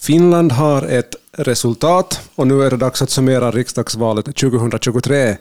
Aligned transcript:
Finland 0.00 0.52
har 0.52 0.82
ett 0.82 1.14
resultat 1.32 2.20
och 2.34 2.46
nu 2.46 2.62
är 2.62 2.70
det 2.70 2.76
dags 2.76 3.02
att 3.02 3.10
summera 3.10 3.50
riksdagsvalet 3.50 4.24
2023. 4.24 5.36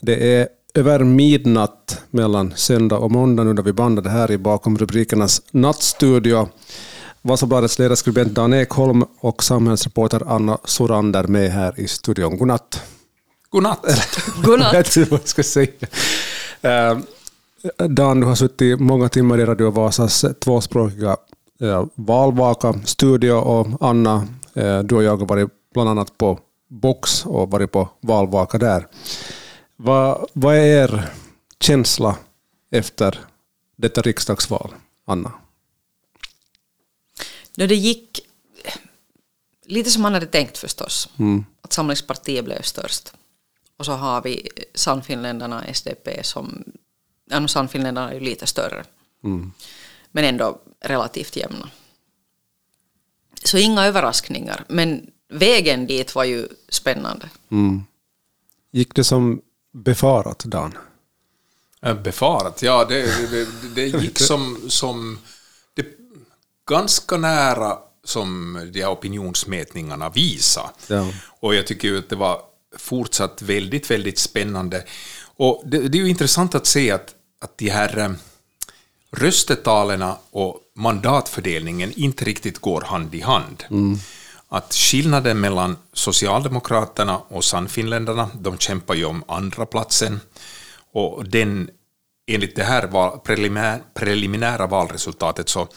Det 0.00 0.36
är 0.36 0.48
över 0.74 0.98
midnatt 0.98 2.02
mellan 2.10 2.52
söndag 2.56 2.98
och 2.98 3.10
måndag 3.10 3.44
nu 3.44 3.52
när 3.52 3.62
vi 3.62 3.72
bandar 3.72 4.02
det 4.02 4.10
här 4.10 4.30
i 4.30 4.38
bakom 4.38 4.78
rubrikernas 4.78 5.42
nattstudio. 5.50 6.48
Vasabladets 7.22 7.78
ledarskribent 7.78 8.34
Dan 8.34 8.54
Ekholm 8.54 9.04
och 9.20 9.44
samhällsreporter 9.44 10.22
Anna 10.26 10.58
Sorander 10.64 11.24
med 11.24 11.50
här 11.50 11.80
i 11.80 11.88
studion. 11.88 12.38
God 12.38 12.48
natt. 12.48 12.82
God 13.50 13.62
natt. 13.62 13.86
God 14.44 14.58
natt. 14.58 14.96
Jag 14.96 15.06
vad 15.10 15.20
jag 15.20 15.28
ska 15.28 15.42
säga. 15.42 15.68
Eh, 16.62 16.98
Dan, 17.88 18.20
du 18.20 18.26
har 18.26 18.34
suttit 18.34 18.80
många 18.80 19.08
timmar 19.08 19.38
i 19.38 19.44
Radio 19.44 19.70
Vasas 19.70 20.24
tvåspråkiga 20.40 21.16
eh, 21.60 21.86
valvaka-studio 21.94 23.32
och 23.32 23.66
Anna, 23.80 24.28
du 24.84 24.96
och 24.96 25.02
jag 25.02 25.16
har 25.16 25.26
varit 25.26 25.50
bland 25.74 25.88
annat 25.88 26.18
på 26.18 26.38
Box 26.68 27.26
och 27.26 27.50
varit 27.50 27.72
på 27.72 27.88
valvaka 28.00 28.58
där. 28.58 28.86
Vad, 29.76 30.26
vad 30.32 30.54
är 30.54 30.60
er 30.60 31.10
känsla 31.60 32.16
efter 32.70 33.20
detta 33.76 34.02
riksdagsval, 34.02 34.74
Anna? 35.04 35.32
Då 37.54 37.66
det 37.66 37.74
gick 37.74 38.20
lite 39.68 39.90
som 39.90 40.02
man 40.02 40.14
hade 40.14 40.26
tänkt 40.26 40.58
förstås. 40.58 41.08
Mm. 41.18 41.44
Att 41.62 41.72
Samlingspartiet 41.72 42.44
blev 42.44 42.62
störst. 42.62 43.12
Och 43.76 43.84
så 43.84 43.92
har 43.92 44.22
vi 44.22 44.48
Sannfinländarna, 44.74 45.64
SDP, 45.64 46.24
som... 46.24 46.64
Ja, 47.30 47.40
no, 47.40 47.48
Sannfinländarna 47.48 48.10
är 48.10 48.14
ju 48.14 48.20
lite 48.20 48.46
större. 48.46 48.84
Mm. 49.24 49.52
Men 50.12 50.24
ändå 50.24 50.60
relativt 50.80 51.36
jämna. 51.36 51.70
Så 53.44 53.58
inga 53.58 53.86
överraskningar. 53.86 54.64
Men 54.68 55.10
vägen 55.28 55.86
dit 55.86 56.14
var 56.14 56.24
ju 56.24 56.48
spännande. 56.68 57.30
Mm. 57.50 57.82
Gick 58.72 58.94
det 58.94 59.04
som 59.04 59.40
befarat, 59.72 60.38
Dan? 60.38 60.78
Eh, 61.82 61.94
Befarat, 61.94 62.62
ja 62.62 62.84
det, 62.84 63.30
det, 63.30 63.46
det 63.74 63.86
gick 64.02 64.18
som, 64.18 64.70
som 64.70 65.18
det, 65.74 65.86
ganska 66.68 67.16
nära 67.16 67.78
som 68.04 68.60
de 68.72 68.80
här 68.80 68.92
opinionsmätningarna 68.92 70.10
visar. 70.10 70.70
Ja. 70.86 71.06
Och 71.40 71.54
jag 71.54 71.66
tycker 71.66 71.88
ju 71.88 71.98
att 71.98 72.08
det 72.08 72.16
var 72.16 72.42
fortsatt 72.76 73.42
väldigt, 73.42 73.90
väldigt 73.90 74.18
spännande. 74.18 74.84
Och 75.36 75.62
det, 75.66 75.88
det 75.88 75.98
är 75.98 76.02
ju 76.02 76.08
intressant 76.08 76.54
att 76.54 76.66
se 76.66 76.90
att, 76.90 77.14
att 77.40 77.58
de 77.58 77.70
här 77.70 77.98
eh, 77.98 78.10
röstetalen 79.16 80.04
och 80.30 80.60
mandatfördelningen 80.76 81.92
inte 81.96 82.24
riktigt 82.24 82.58
går 82.58 82.80
hand 82.80 83.14
i 83.14 83.20
hand. 83.20 83.64
Att 84.48 84.74
skillnaden 84.74 85.40
mellan 85.40 85.76
Socialdemokraterna 85.92 87.18
och 87.28 87.44
Sannfinländarna, 87.44 88.30
de 88.40 88.58
kämpar 88.58 88.94
ju 88.94 89.04
om 89.04 89.24
andra 89.28 89.66
platsen 89.66 90.20
och 90.92 91.24
den, 91.28 91.70
enligt 92.30 92.56
det 92.56 92.64
här 92.64 92.86
val, 92.86 93.18
preliminär, 93.24 93.82
preliminära 93.94 94.66
valresultatet 94.66 95.48
så 95.48 95.68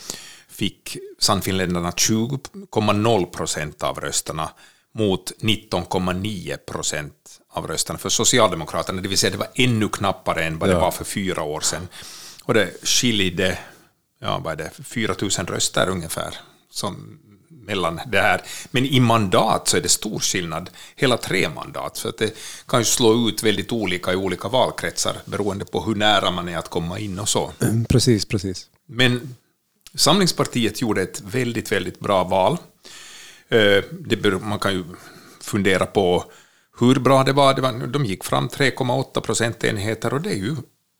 fick 0.48 0.96
Sannfinländarna 1.18 1.90
20,0 1.90 3.26
procent 3.26 3.82
av 3.82 4.00
rösterna 4.00 4.50
mot 4.94 5.32
19,9 5.40 6.56
procent 6.56 7.14
av 7.52 7.66
rösterna 7.66 7.98
för 7.98 8.08
Socialdemokraterna, 8.08 9.00
det 9.02 9.08
vill 9.08 9.18
säga 9.18 9.30
det 9.30 9.36
var 9.36 9.48
ännu 9.54 9.88
knappare 9.88 10.44
än 10.44 10.58
vad 10.58 10.68
det 10.68 10.72
Ja. 10.72 10.80
var 10.80 10.90
för 10.90 11.04
fyra 11.04 11.42
år 11.42 11.60
sedan. 11.60 11.88
Och 12.44 12.54
det 12.54 12.70
skilde, 12.82 13.58
ja 14.20 14.38
vad 14.38 14.52
är 14.52 14.56
det, 14.56 14.84
4 14.84 15.14
000 15.20 15.30
röster 15.30 15.88
ungefär 15.88 16.34
som 16.70 17.18
mellan 17.66 18.00
det 18.06 18.20
här. 18.20 18.42
Men 18.70 18.84
i 18.84 19.00
mandat 19.00 19.68
så 19.68 19.76
är 19.76 19.80
det 19.80 19.88
stor 19.88 20.18
skillnad, 20.18 20.70
hela 20.96 21.16
tre 21.16 21.48
mandat, 21.48 21.96
så 21.96 22.08
att 22.08 22.18
det 22.18 22.34
kan 22.66 22.80
ju 22.80 22.84
slå 22.84 23.28
ut 23.28 23.42
väldigt 23.42 23.72
olika 23.72 24.12
i 24.12 24.16
olika 24.16 24.48
valkretsar 24.48 25.16
beroende 25.24 25.64
på 25.64 25.80
hur 25.82 25.94
nära 25.94 26.30
man 26.30 26.48
är 26.48 26.58
att 26.58 26.68
komma 26.68 26.98
in 26.98 27.18
och 27.18 27.28
så. 27.28 27.52
Mm, 27.60 27.84
Precis, 27.84 28.24
precis. 28.24 28.66
Men 28.86 29.34
Samlingspartiet 29.94 30.80
gjorde 30.80 31.02
ett 31.02 31.20
väldigt, 31.20 31.72
väldigt 31.72 32.00
bra 32.00 32.24
val. 32.24 32.56
Eh, 33.48 33.84
beror, 33.98 34.40
man 34.40 34.58
kan 34.58 34.72
ju 34.72 34.84
fundera 35.40 35.86
på 35.86 36.24
hur 36.80 36.94
bra 36.94 37.24
det 37.24 37.32
var. 37.32 37.54
Det 37.54 37.60
var 37.60 37.86
de 37.86 38.04
gick 38.04 38.24
fram 38.24 38.48
3,8 38.48 39.20
procentenheter 39.20 40.14
och 40.14 40.20
det 40.20 40.30
är 40.30 40.36
ju 40.36 40.56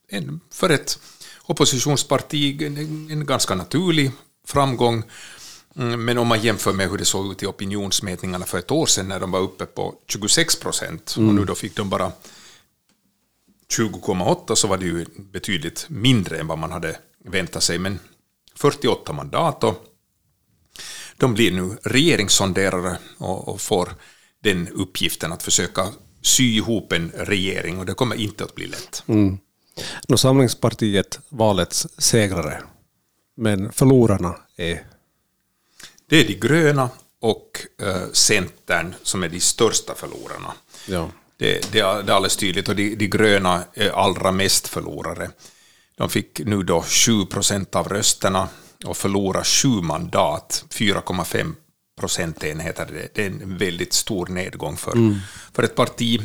en, 0.09 0.39
för 0.51 0.69
ett 0.69 0.99
oppositionsparti 1.45 2.63
en, 2.63 3.25
ganska 3.25 3.55
naturlig 3.55 4.11
framgång. 4.47 5.03
Mm, 5.75 6.05
Men 6.05 6.17
om 6.17 6.27
man 6.27 6.41
jämför 6.41 6.73
med 6.73 6.89
hur 6.89 6.97
det 6.97 7.05
såg 7.05 7.31
ut 7.31 7.43
i 7.43 7.45
opinionsmätningarna 7.45 8.45
för 8.45 8.57
ett 8.57 8.71
år 8.71 8.85
sedan 8.85 9.07
när 9.07 9.19
de 9.19 9.31
var 9.31 9.39
uppe 9.39 9.65
på 9.65 9.95
26 10.07 10.59
procent 10.59 11.15
och 11.17 11.23
nu 11.23 11.45
då 11.45 11.55
fick 11.55 11.75
de 11.75 11.89
bara 11.89 12.11
20,8 13.77 14.55
så 14.55 14.67
var 14.67 14.77
det 14.77 14.85
ju 14.85 15.05
betydligt 15.17 15.85
mindre 15.89 16.39
än 16.39 16.47
vad 16.47 16.57
man 16.57 16.71
hade 16.71 16.97
väntat 17.25 17.63
sig. 17.63 17.79
Men 17.79 17.99
48 18.55 19.13
mandat 19.13 19.63
och 19.63 19.85
de 21.17 21.33
blir 21.33 21.51
nu 21.51 21.77
regeringssonderare 21.83 22.97
och, 23.17 23.47
och 23.47 23.61
får 23.61 23.95
den 24.43 24.67
uppgiften 24.67 25.31
att 25.31 25.43
försöka 25.43 25.87
sy 26.21 26.55
ihop 26.55 26.91
en 26.91 27.11
regering 27.15 27.79
och 27.79 27.85
det 27.85 27.93
kommer 27.93 28.15
inte 28.15 28.43
att 28.43 28.55
bli 28.55 28.67
lätt. 28.67 29.03
Mm. 29.07 29.37
Nå, 30.07 30.17
Samlingspartiet 30.17 31.19
valets 31.29 31.87
segrare, 31.97 32.63
men 33.35 33.71
förlorarna 33.71 34.35
är... 34.57 34.85
Det 36.09 36.17
är 36.17 36.27
de 36.27 36.33
gröna 36.33 36.89
och 37.19 37.65
eh, 37.81 38.11
Centern 38.13 38.95
som 39.03 39.23
är 39.23 39.29
de 39.29 39.39
största 39.39 39.95
förlorarna. 39.95 40.53
Ja. 40.87 41.09
Det, 41.37 41.71
det, 41.71 41.79
är, 41.79 42.03
det 42.03 42.11
är 42.11 42.15
alldeles 42.15 42.37
tydligt 42.37 42.69
och 42.69 42.75
de, 42.75 42.95
de 42.95 43.07
gröna 43.07 43.63
är 43.73 43.89
allra 43.89 44.31
mest 44.31 44.67
förlorare. 44.67 45.29
De 45.95 46.09
fick 46.09 46.39
nu 46.39 46.63
då 46.63 46.81
7 46.81 47.25
procent 47.25 47.75
av 47.75 47.87
rösterna 47.89 48.49
och 48.85 48.97
förlorar 48.97 49.43
sju 49.43 49.67
mandat, 49.67 50.65
4,5 50.69 51.53
procentenheter. 51.99 53.09
Det, 53.13 53.21
är 53.21 53.27
en 53.27 53.57
väldigt 53.57 53.93
stor 53.93 54.27
nedgång 54.27 54.77
för, 54.77 55.19
för 55.53 55.63
ett 55.63 55.75
parti. 55.75 56.21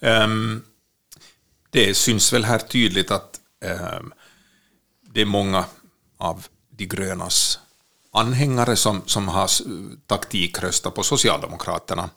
Ehm, 0.00 0.62
det 1.70 1.94
syns 1.94 2.32
väl 2.32 2.44
här 2.44 2.58
tydligt 2.58 3.10
att 3.10 3.40
eh, 3.64 4.00
det 5.02 5.20
är 5.20 5.26
många 5.26 5.64
av 6.18 6.46
de 6.70 6.86
grönas 6.86 7.58
anhängare 8.12 8.76
som, 8.76 9.02
som 9.06 9.28
har 9.28 9.50
taktikröstat 10.06 10.94
på 10.94 11.02
Socialdemokraterna. 11.02 12.10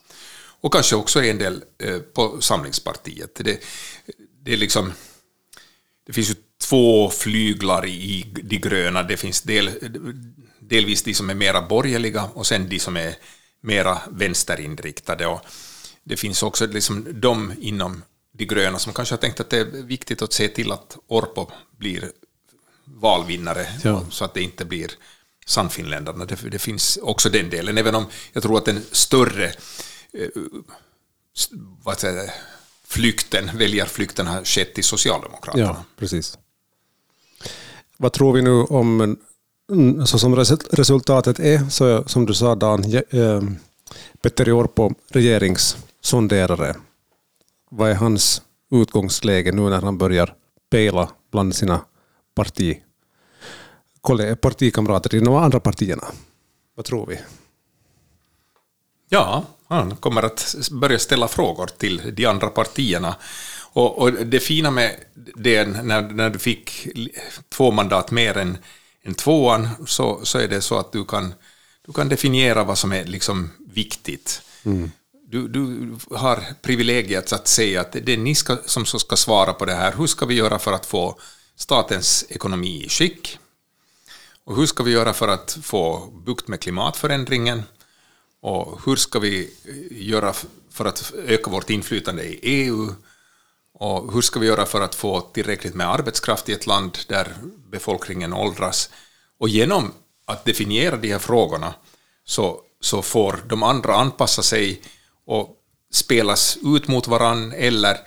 Och 0.62 0.74
kanske 0.74 0.96
också 0.96 1.24
en 1.24 1.38
del 1.38 1.64
eh, 1.78 2.00
på 2.00 2.42
Samlingspartiet. 2.42 3.36
Det, 3.36 3.64
det, 4.44 4.54
är 4.54 4.58
liksom, 4.58 4.94
det 6.06 6.14
finns 6.14 6.30
ju 6.30 6.36
två 6.62 7.10
flyglar 7.10 7.86
i 7.86 8.26
de 8.44 8.58
gröna. 8.58 9.04
Det 9.04 9.18
finns 9.18 9.42
del, 9.42 9.72
delvis 10.60 11.04
de 11.04 11.14
som 11.14 11.30
är 11.30 11.36
mera 11.36 11.62
borgerliga 11.62 12.24
och 12.34 12.48
sen 12.48 12.70
de 12.70 12.80
som 12.80 12.98
är 12.98 13.16
mera 13.62 14.02
vänsterinriktade. 14.10 15.28
Och 15.28 15.42
det 16.04 16.18
finns 16.18 16.44
också 16.44 16.68
liksom 16.68 17.08
de 17.22 17.54
inom 17.62 18.04
de 18.40 18.46
gröna 18.46 18.80
som 18.80 18.94
kanske 18.94 19.14
har 19.16 19.20
tänkt 19.20 19.40
att 19.40 19.50
det 19.50 19.58
är 19.58 19.66
viktigt 19.66 20.22
att 20.22 20.34
se 20.34 20.48
till 20.48 20.72
att 20.72 20.98
Orpo 21.08 21.48
blir 21.78 22.12
valvinnare 22.86 23.68
Ja. 23.84 24.04
så 24.12 24.26
att 24.26 24.34
det 24.34 24.42
inte 24.42 24.66
blir 24.66 24.92
Sannfinländarna. 25.46 26.26
Det, 26.26 26.36
det 26.52 26.60
finns 26.60 26.98
också 27.02 27.30
den 27.30 27.50
delen, 27.50 27.78
även 27.78 27.96
om 27.96 28.06
jag 28.34 28.44
tror 28.44 28.58
att 28.58 28.66
den 28.66 28.82
större 28.92 29.46
eh, 30.14 30.28
vad 31.84 32.00
säger 32.00 32.32
flykten, 32.88 33.50
väljarflykten 33.58 34.28
har 34.28 34.44
skett 34.44 34.78
i 34.78 34.84
Socialdemokraterna. 34.84 35.64
Ja, 35.66 35.84
precis. 35.98 36.38
Vad 37.98 38.14
tror 38.14 38.34
vi 38.34 38.42
nu 38.42 38.52
om, 38.52 39.18
mm, 39.72 40.06
så 40.06 40.20
som 40.20 40.36
resu- 40.36 40.68
resultatet 40.72 41.40
är, 41.40 41.70
så 41.70 42.04
som 42.08 42.26
du 42.26 42.34
sa 42.34 42.56
Dan, 42.56 42.94
eh, 42.94 43.42
Petteri 44.22 44.52
Orpo 44.52 44.92
regeringssonderare. 45.10 46.76
Vad 47.70 47.92
är 47.92 47.96
hans 47.96 48.42
utgångsläge 48.72 49.52
nu 49.52 49.62
när 49.62 49.82
han 49.82 49.98
börjar 49.98 50.36
pejla 50.70 51.10
bland 51.32 51.56
sina 51.56 51.82
parti, 52.36 52.82
partikamrater 54.42 55.16
i 55.16 55.20
de 55.20 55.36
andra 55.36 55.60
partierna? 55.60 56.04
Vad 56.76 56.86
tror 56.86 57.06
vi? 57.06 57.20
Ja, 59.10 59.46
han 59.68 59.96
kommer 59.96 60.24
att 60.24 60.56
börja 60.72 61.00
ställa 61.00 61.28
frågor 61.28 61.68
till 61.68 62.16
de 62.16 62.26
andra 62.26 62.48
partierna. 62.48 63.16
Och, 63.72 63.98
och 63.98 64.14
det 64.14 64.40
fina 64.40 64.72
med 64.72 64.96
det, 65.36 65.66
när, 65.66 66.02
när 66.02 66.30
du 66.30 66.40
fick 66.40 66.88
två 67.50 67.72
mandat 67.72 68.12
mer 68.12 68.38
än, 68.38 68.58
än 69.04 69.14
tvåan, 69.14 69.70
så, 69.86 70.20
så 70.26 70.40
är 70.40 70.48
det 70.48 70.62
så 70.62 70.80
att 70.80 70.92
du 70.92 71.06
kan, 71.06 71.34
du 71.86 71.94
kan 71.94 72.10
definiera 72.10 72.64
vad 72.64 72.78
som 72.78 72.92
är 72.92 73.06
liksom 73.06 73.50
viktigt. 73.74 74.42
Du, 75.32 75.48
du 75.48 75.96
har 76.12 76.44
privilegiet 76.62 77.34
att 77.34 77.48
säga 77.48 77.82
att 77.82 77.92
det 77.92 78.14
är 78.14 78.18
ni 78.18 78.36
ska, 78.36 78.58
som 78.66 78.86
ska 78.86 79.16
svara 79.16 79.54
på 79.54 79.66
det 79.66 79.74
här. 79.74 79.94
Hur 79.98 80.08
ska 80.08 80.26
vi 80.26 80.36
göra 80.36 80.60
för 80.60 80.74
att 80.74 80.86
få 80.86 81.20
statens 81.56 82.26
ekonomi 82.30 82.84
i 82.86 82.90
skick? 82.90 83.40
Och 84.44 84.56
hur 84.56 84.66
ska 84.66 84.84
vi 84.84 84.92
göra 84.92 85.14
för 85.14 85.28
att 85.28 85.58
få 85.64 86.14
bukt 86.26 86.48
med 86.48 86.60
klimatförändringen? 86.60 87.64
Och 88.42 88.82
hur 88.86 88.96
ska 88.96 89.20
vi 89.20 89.54
eh, 89.66 90.08
göra 90.08 90.34
för 90.72 90.86
att 90.86 91.14
öka 91.26 91.52
vårt 91.52 91.70
inflytande 91.70 92.24
i 92.24 92.40
EU? 92.42 92.96
Och 93.74 94.14
hur 94.14 94.22
ska 94.22 94.40
vi 94.40 94.48
göra 94.48 94.66
för 94.66 94.82
att 94.82 94.96
få 94.96 95.22
tillräckligt 95.22 95.76
med 95.76 95.90
arbetskraft 95.90 96.50
i 96.50 96.54
ett 96.54 96.68
land 96.68 96.98
där 97.08 97.36
befolkningen 97.72 98.34
åldras? 98.34 98.90
Och 99.38 99.50
genom 99.50 99.92
att 100.26 100.46
definiera 100.46 100.98
de 100.98 101.12
här 101.12 101.20
frågorna 101.20 101.74
så, 102.26 102.62
så 102.82 103.02
får 103.02 103.40
de 103.48 103.64
andra 103.64 103.96
anpassa 103.96 104.44
sig 104.44 104.82
och 105.30 105.56
spelas 105.92 106.58
ut 106.64 106.88
mot 106.88 107.08
varann 107.08 107.52
eller 107.52 107.98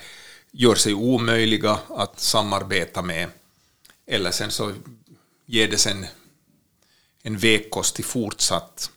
gör 0.50 0.74
sig 0.74 0.94
omöjliga 0.94 1.78
att 1.88 2.20
samarbeta 2.20 3.02
med. 3.02 3.28
Eller 4.06 4.30
sen 4.30 4.50
så 4.50 4.72
ger 5.46 5.68
det 5.68 5.78
sen 5.78 6.06
en 7.22 7.36
vägkost 7.36 7.94
till 7.94 8.04
fortsatt 8.04 8.90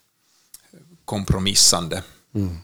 kompromissande. 1.06 2.04
Mm. 2.36 2.58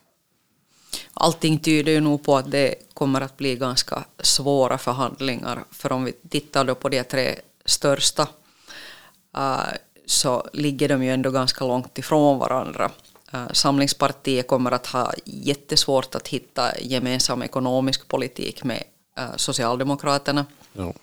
Allting 1.13 1.60
tyder 1.60 1.92
ju 1.92 2.00
nog 2.00 2.24
på 2.24 2.38
att 2.38 2.52
det 2.52 2.75
kommer 2.94 3.22
att 3.22 3.38
bli 3.38 3.56
ganska 3.56 4.06
svåra 4.19 4.78
förhandlingar. 4.78 5.63
För 5.72 5.92
om 5.92 6.04
vi 6.04 6.12
tittar 6.30 6.63
då 6.63 6.75
på 6.75 6.90
de 6.90 7.04
tre 7.04 7.40
största 7.66 8.28
uh, 9.38 9.74
så 10.06 10.50
ligger 10.54 10.90
de 10.90 11.04
ju 11.04 11.13
ändå 11.13 11.31
ganska 11.31 11.66
långt 11.66 11.98
ifrån 11.98 12.40
varandra. 12.40 12.92
Uh, 13.33 13.51
Samlingspartiet 13.54 14.48
kommer 14.48 14.72
att 14.72 14.88
ha 14.88 15.13
jättesvårt 15.25 16.16
att 16.16 16.28
hitta 16.28 16.80
gemensam 16.80 17.42
ekonomisk 17.44 18.07
politik 18.07 18.63
med 18.63 18.83
uh, 19.19 19.36
Socialdemokraterna. 19.36 20.45
Ja. 20.74 20.94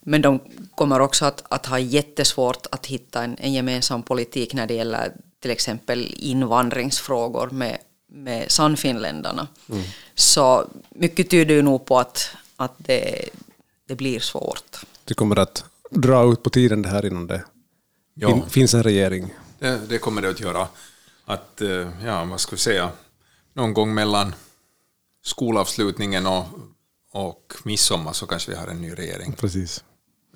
Men 0.00 0.22
de 0.22 0.40
kommer 0.74 1.00
också 1.00 1.24
att, 1.24 1.44
att 1.48 1.66
ha 1.66 1.78
jättesvårt 1.78 2.66
att 2.70 2.86
hitta 2.86 3.24
en, 3.24 3.36
en 3.38 3.52
gemensam 3.52 4.02
politik 4.02 4.54
när 4.54 4.66
det 4.66 4.74
gäller 4.74 5.12
till 5.40 5.50
exempel 5.50 6.14
invandringsfrågor 6.16 7.50
med, 7.50 7.78
med 8.06 8.50
Sannfinländarna. 8.50 9.48
Mm. 9.70 9.82
Så 10.14 10.66
mycket 10.90 11.30
tyder 11.30 11.54
ju 11.54 11.62
nog 11.62 11.84
på 11.84 11.98
att, 11.98 12.28
att 12.56 12.74
det, 12.76 13.28
det 13.88 13.94
blir 13.94 14.20
svårt. 14.20 14.86
Det 15.04 15.14
kommer 15.14 15.38
att 15.38 15.64
dra 15.90 16.32
ut 16.32 16.42
på 16.42 16.50
tiden 16.50 16.82
det 16.82 16.88
här 16.88 17.06
innan 17.06 17.26
det 17.26 17.44
ja. 18.14 18.42
finns 18.48 18.74
en 18.74 18.82
regering. 18.82 19.34
Det, 19.58 19.80
det, 19.88 19.98
kommer 19.98 20.22
det 20.22 20.30
att 20.30 20.40
göra. 20.40 20.68
Att, 21.24 21.60
eh, 21.60 22.04
ja, 22.04 22.24
vad 22.24 22.40
ska 22.40 22.56
vi 22.56 22.60
säga, 22.60 22.90
någon 23.52 23.74
gång 23.74 23.94
mellan 23.94 24.34
skolavslutningen 25.24 26.26
och, 26.26 26.44
och 27.12 27.54
midsommar 27.64 28.12
så 28.12 28.26
kanske 28.26 28.50
vi 28.50 28.56
har 28.56 28.66
en 28.66 28.80
ny 28.80 28.94
regering. 28.94 29.32
Precis. 29.32 29.84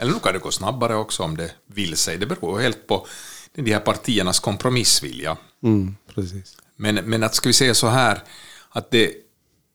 Eller 0.01 0.13
nu 0.13 0.19
kan 0.19 0.33
det 0.33 0.39
gå 0.39 0.51
snabbare 0.51 0.95
också 0.97 1.23
om 1.23 1.37
det 1.37 1.53
vill 1.67 1.97
sig. 1.97 2.19
Det 2.19 2.27
beror 2.27 2.59
helt 2.59 2.87
på 2.87 3.07
de 3.55 3.73
här 3.73 3.81
partiernas 3.81 4.41
kompromissvilja. 4.41 5.37
Mm, 5.63 5.97
precis. 6.15 6.57
Men, 6.77 6.95
men 6.95 7.23
att 7.23 7.35
ska 7.35 7.49
vi 7.49 7.53
säga 7.53 7.75
så 7.75 7.87
här, 7.87 8.23
att 8.71 8.91
det, 8.91 9.13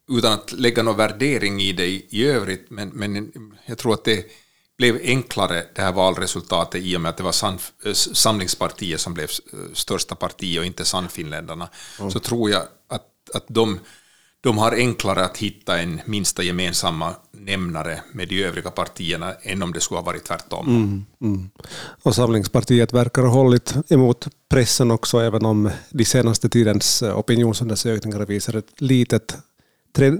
utan 0.09 0.33
att 0.33 0.51
lägga 0.51 0.83
någon 0.83 0.98
värdering 0.98 1.62
i 1.62 1.74
det 1.74 1.86
i, 1.86 2.06
i 2.09 2.25
övrigt, 2.25 2.69
men, 2.69 2.89
men 2.89 3.31
jag 3.66 3.77
tror 3.77 3.94
att 3.94 4.04
det 4.04 4.25
blev 4.83 5.00
enklare 5.03 5.63
det 5.75 5.81
här 5.81 5.91
valresultatet 5.91 6.81
i 6.81 6.97
och 6.97 7.01
med 7.01 7.09
att 7.09 7.18
det 7.18 7.24
var 7.24 7.31
San, 7.31 7.57
äh, 7.85 7.94
Samlingspartiet 7.94 9.00
som 9.00 9.13
blev 9.13 9.30
äh, 9.53 9.59
största 9.74 10.15
parti 10.15 10.59
och 10.59 10.65
inte 10.65 10.85
Sannfinländarna, 10.85 11.69
mm. 12.00 12.12
så 12.12 12.19
tror 12.19 12.50
jag 12.50 12.62
att, 12.89 13.07
att 13.33 13.45
de 13.47 13.80
de 14.41 14.57
har 14.57 14.71
enklare 14.71 15.25
att 15.25 15.38
hitta 15.38 15.80
en 15.80 16.01
minsta 16.06 16.44
gemensamma 16.44 17.15
nämnare 17.31 18.01
med 18.12 18.27
de 18.27 18.44
övriga 18.44 18.71
partierna 18.71 19.33
än 19.41 19.63
om 19.63 19.74
det 19.74 19.80
skulle 19.80 20.00
ha 20.00 20.06
varit 20.06 20.24
tvärtom. 20.24 20.68
Mm, 20.68 21.06
mm. 21.21 21.50
Och 22.03 22.15
Samlingspartiet 22.15 22.94
verkar 22.94 23.21
ha 23.21 23.30
hållit 23.30 23.75
emot 23.89 24.27
pressen 24.50 24.91
också, 24.91 25.19
även 25.19 25.45
om 25.45 25.69
de 25.89 26.06
senaste 26.06 26.50
tidens 26.50 27.01
eh, 27.01 27.19
opinionsundersökningar 27.19 28.25
visar 28.25 28.56
ett 28.56 28.81
litet... 28.81 29.38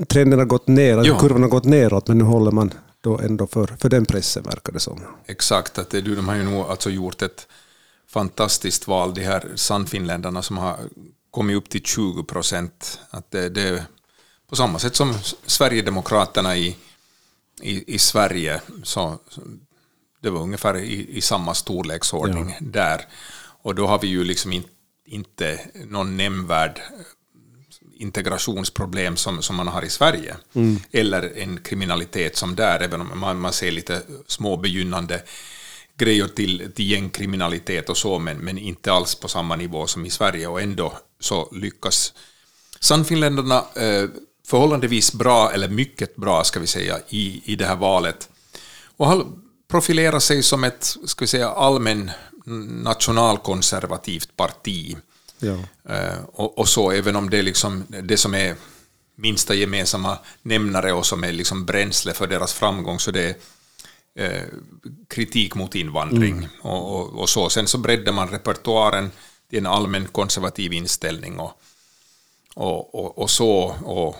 Trenden 0.08 0.40
har 0.40 0.46
gått 0.46 0.68
ner, 0.68 1.20
kurvan 1.20 1.42
har 1.42 1.50
gått 1.50 1.66
neråt, 1.66 2.08
men 2.08 2.18
nu 2.18 2.24
håller 2.24 2.52
man 2.52 2.72
då 3.04 3.20
ändå 3.20 3.48
för, 3.48 3.68
för 3.68 3.90
den 3.90 4.06
pressen, 4.06 4.44
verkar 4.44 4.74
det 4.74 4.80
som. 4.80 5.02
Exakt, 5.26 5.78
att 5.78 5.90
det, 5.90 6.02
de 6.02 6.28
har 6.28 6.36
ju 6.36 6.44
nog 6.44 6.66
alltså 6.66 6.90
gjort 6.90 7.22
ett 7.22 7.48
fantastiskt 8.08 8.88
val, 8.88 9.14
de 9.14 9.24
här 9.24 9.52
Sannfinländarna 9.56 10.42
som 10.42 10.58
har 10.58 10.80
kommit 11.32 11.58
upp 11.58 11.70
till 11.70 11.84
20 11.84 12.24
procent. 12.24 13.00
Att 13.10 13.32
det, 13.32 13.50
det 13.50 13.86
på 14.50 14.56
samma 14.56 14.80
sätt 14.80 14.96
som 14.96 15.14
Sverigedemokraterna 15.46 16.58
i, 16.58 16.78
i, 17.62 17.96
i 17.96 18.00
Sverige, 18.00 18.62
så, 18.84 19.20
det 20.22 20.30
var 20.30 20.42
ungefär 20.42 20.78
i, 20.78 21.18
i 21.18 21.22
samma 21.22 21.54
storleksordning 21.54 22.50
ja. 22.50 22.66
där. 22.66 23.08
Och 23.64 23.76
då 23.76 23.88
har 23.88 24.00
vi 24.00 24.08
ju 24.08 24.24
liksom 24.24 24.54
in, 24.54 24.64
inte 25.06 25.60
någon 25.88 26.18
nämnvärd 26.18 26.82
integrationsproblem 28.04 29.18
som, 29.18 29.42
som 29.42 29.56
man 29.56 29.68
har 29.68 29.86
i 29.86 29.90
Sverige. 29.90 30.36
Mm. 30.54 30.80
Eller 30.92 31.38
en 31.38 31.58
kriminalitet 31.58 32.38
som 32.38 32.56
där, 32.56 32.80
även 32.80 33.02
om 33.02 33.20
man, 33.20 33.40
man 33.40 33.54
ser 33.54 33.72
lite 33.72 34.02
små 34.28 34.58
begynnande 34.58 35.24
grejer 35.98 36.28
till, 36.28 36.72
till 36.76 36.92
gängkriminalitet 36.92 37.90
och 37.90 37.98
så, 37.98 38.20
men, 38.20 38.38
men 38.38 38.58
inte 38.58 38.92
alls 38.92 39.16
på 39.16 39.28
samma 39.28 39.56
nivå 39.56 39.88
som 39.88 40.06
i 40.06 40.10
Sverige. 40.10 40.48
Och 40.48 40.62
ändå 40.62 40.94
så 41.20 41.50
lyckas 41.52 42.14
Sannfinländarna 42.80 43.58
eh, 43.76 44.10
förhållandevis 44.48 45.14
bra, 45.14 45.52
eller 45.52 45.70
mycket 45.70 46.16
bra 46.16 46.44
ska 46.44 46.60
vi 46.60 46.68
säga, 46.68 47.00
i, 47.10 47.42
i 47.46 47.56
det 47.56 47.66
här 47.66 47.76
valet. 47.76 48.30
Och 48.98 49.08
har 49.08 49.26
profilerat 49.72 50.24
sig 50.24 50.44
som 50.44 50.64
ett 50.64 50.98
ska 51.06 51.24
vi 51.24 51.28
säga, 51.28 51.50
allmän 51.50 52.12
nationalkonservativt 52.84 54.38
parti. 54.38 54.98
Ja. 55.44 55.58
Uh, 55.90 56.24
och, 56.26 56.58
och, 56.58 56.70
så, 56.70 56.92
även 56.92 57.16
om 57.16 57.30
det 57.30 57.38
är 57.38 57.44
liksom 57.44 57.84
det 58.04 58.18
som 58.18 58.34
är 58.34 58.56
minsta 59.16 59.54
gemensamma 59.54 60.18
nämnare 60.42 60.94
och 60.94 61.06
som 61.06 61.24
är 61.24 61.32
liksom 61.32 61.66
bränsle 61.66 62.14
för 62.14 62.28
deras 62.28 62.54
framgång, 62.54 63.00
så 63.00 63.12
det 63.12 63.36
är 64.16 64.44
uh, 64.44 64.44
kritik 65.08 65.56
mot 65.56 65.76
invandring 65.76 66.38
mm. 66.38 66.50
och, 66.62 67.00
och, 67.00 67.20
och, 67.20 67.30
så. 67.30 67.50
Sen 67.50 67.68
så 67.68 67.78
breddar 67.78 68.14
man 68.14 68.30
repertoaren 68.30 69.12
till 69.50 69.60
en 69.60 69.68
allmän 69.68 70.08
konservativ 70.08 70.74
inställning 70.74 71.40
och, 71.40 71.52
och, 72.56 72.96
och, 72.96 73.18
och 73.18 73.30
så, 73.30 73.76
och 73.84 74.16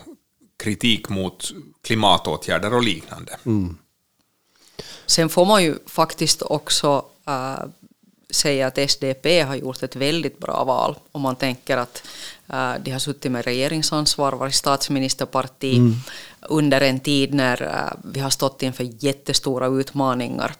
kritik 0.56 1.08
mot 1.08 1.52
klimatåtgärder 1.82 2.74
och 2.74 2.82
liknande. 2.82 3.36
Mm. 3.44 3.78
Sen 5.06 5.28
får 5.28 5.44
man 5.44 5.64
ju 5.64 5.78
faktiskt 5.86 6.42
också 6.42 7.04
äh, 7.26 7.64
säga 8.34 8.66
att 8.66 8.78
SDP 8.90 9.42
har 9.42 9.54
gjort 9.54 9.82
ett 9.82 9.96
väldigt 9.96 10.38
bra 10.38 10.64
val 10.64 10.96
om 11.12 11.22
man 11.22 11.36
tänker 11.36 11.76
att 11.76 12.02
äh, 12.52 12.72
de 12.82 12.90
har 12.90 12.98
suttit 12.98 13.32
med 13.32 13.44
regeringsansvar, 13.44 14.32
varit 14.32 14.54
statsministerparti 14.54 15.76
mm. 15.76 15.94
under 16.40 16.80
en 16.80 17.00
tid 17.00 17.34
när 17.34 17.62
äh, 17.62 18.10
vi 18.12 18.20
har 18.20 18.30
stått 18.30 18.62
inför 18.62 19.04
jättestora 19.04 19.66
utmaningar. 19.66 20.54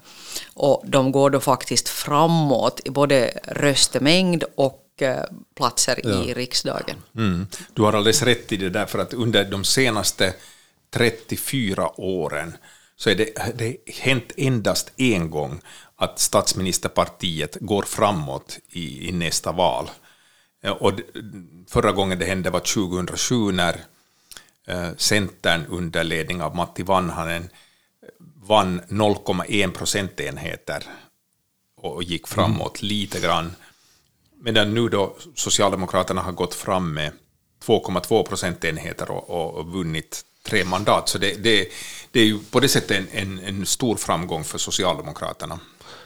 Och 0.55 0.83
de 0.87 1.13
går 1.13 1.31
då 1.31 1.41
faktiskt 1.41 1.89
framåt 1.89 2.81
i 2.85 2.91
både 2.91 3.41
röstmängd 3.45 4.45
och 4.55 4.81
Eh, 4.97 5.23
platser 5.57 6.01
ja. 6.05 6.25
i 6.25 6.35
riksdagen. 6.35 6.97
Mm. 7.17 7.47
Du 7.73 7.83
har 7.83 7.93
alldeles 7.93 8.23
rätt 8.23 8.53
i 8.53 8.57
det 8.57 8.71
där, 8.71 8.87
för 8.87 8.99
att 8.99 9.15
under 9.15 9.45
de 9.45 9.65
senaste 9.65 10.35
34 10.91 12.01
åren 12.01 12.57
så 12.97 13.11
är 13.11 13.15
det, 13.15 13.55
det 13.55 13.77
hänt 13.87 14.33
endast 14.37 14.93
en 14.97 15.31
gång 15.31 15.61
att 15.97 16.19
statsministerpartiet 16.19 17.57
går 17.61 17.83
framåt 17.83 18.59
i, 18.69 19.09
i 19.09 19.13
nästa 19.13 19.53
val. 19.53 19.91
Eh, 20.63 20.73
och 20.73 20.93
förra 21.69 21.93
gången 21.93 22.19
det 22.19 22.25
hände 22.25 22.51
var 22.51 22.61
2007 22.61 23.53
när 23.53 23.81
eh, 24.67 24.95
Centern 24.97 25.67
under 25.67 26.05
ledning 26.05 26.43
av 26.43 26.57
Matti 26.57 26.83
Vanhanen 26.83 27.49
vann 28.47 28.81
0,1 28.81 29.71
procentenheter 29.71 30.85
och 31.77 32.03
gick 32.03 32.27
framåt 32.29 32.83
mm. 32.83 32.89
lite 32.89 33.21
grann 33.21 33.53
medan 34.45 34.75
nu 34.75 34.89
då 34.89 35.17
Socialdemokraterna 35.35 36.23
har 36.23 36.33
gått 36.33 36.55
fram 36.55 36.95
med 36.95 37.13
2,2 37.65 38.27
procentenheter 38.27 39.11
och, 39.11 39.57
och 39.57 39.73
vunnit 39.73 40.23
tre 40.49 40.65
mandat. 40.65 41.09
Så 41.09 41.19
det, 41.19 41.35
det, 41.35 41.69
det 42.11 42.21
är 42.21 42.25
ju 42.25 42.39
på 42.39 42.61
det 42.61 42.69
sättet 42.69 42.91
en, 42.91 43.09
en, 43.13 43.39
en, 43.39 43.67
stor 43.67 43.97
framgång 43.97 44.45
för 44.45 44.59
Socialdemokraterna. 44.59 45.59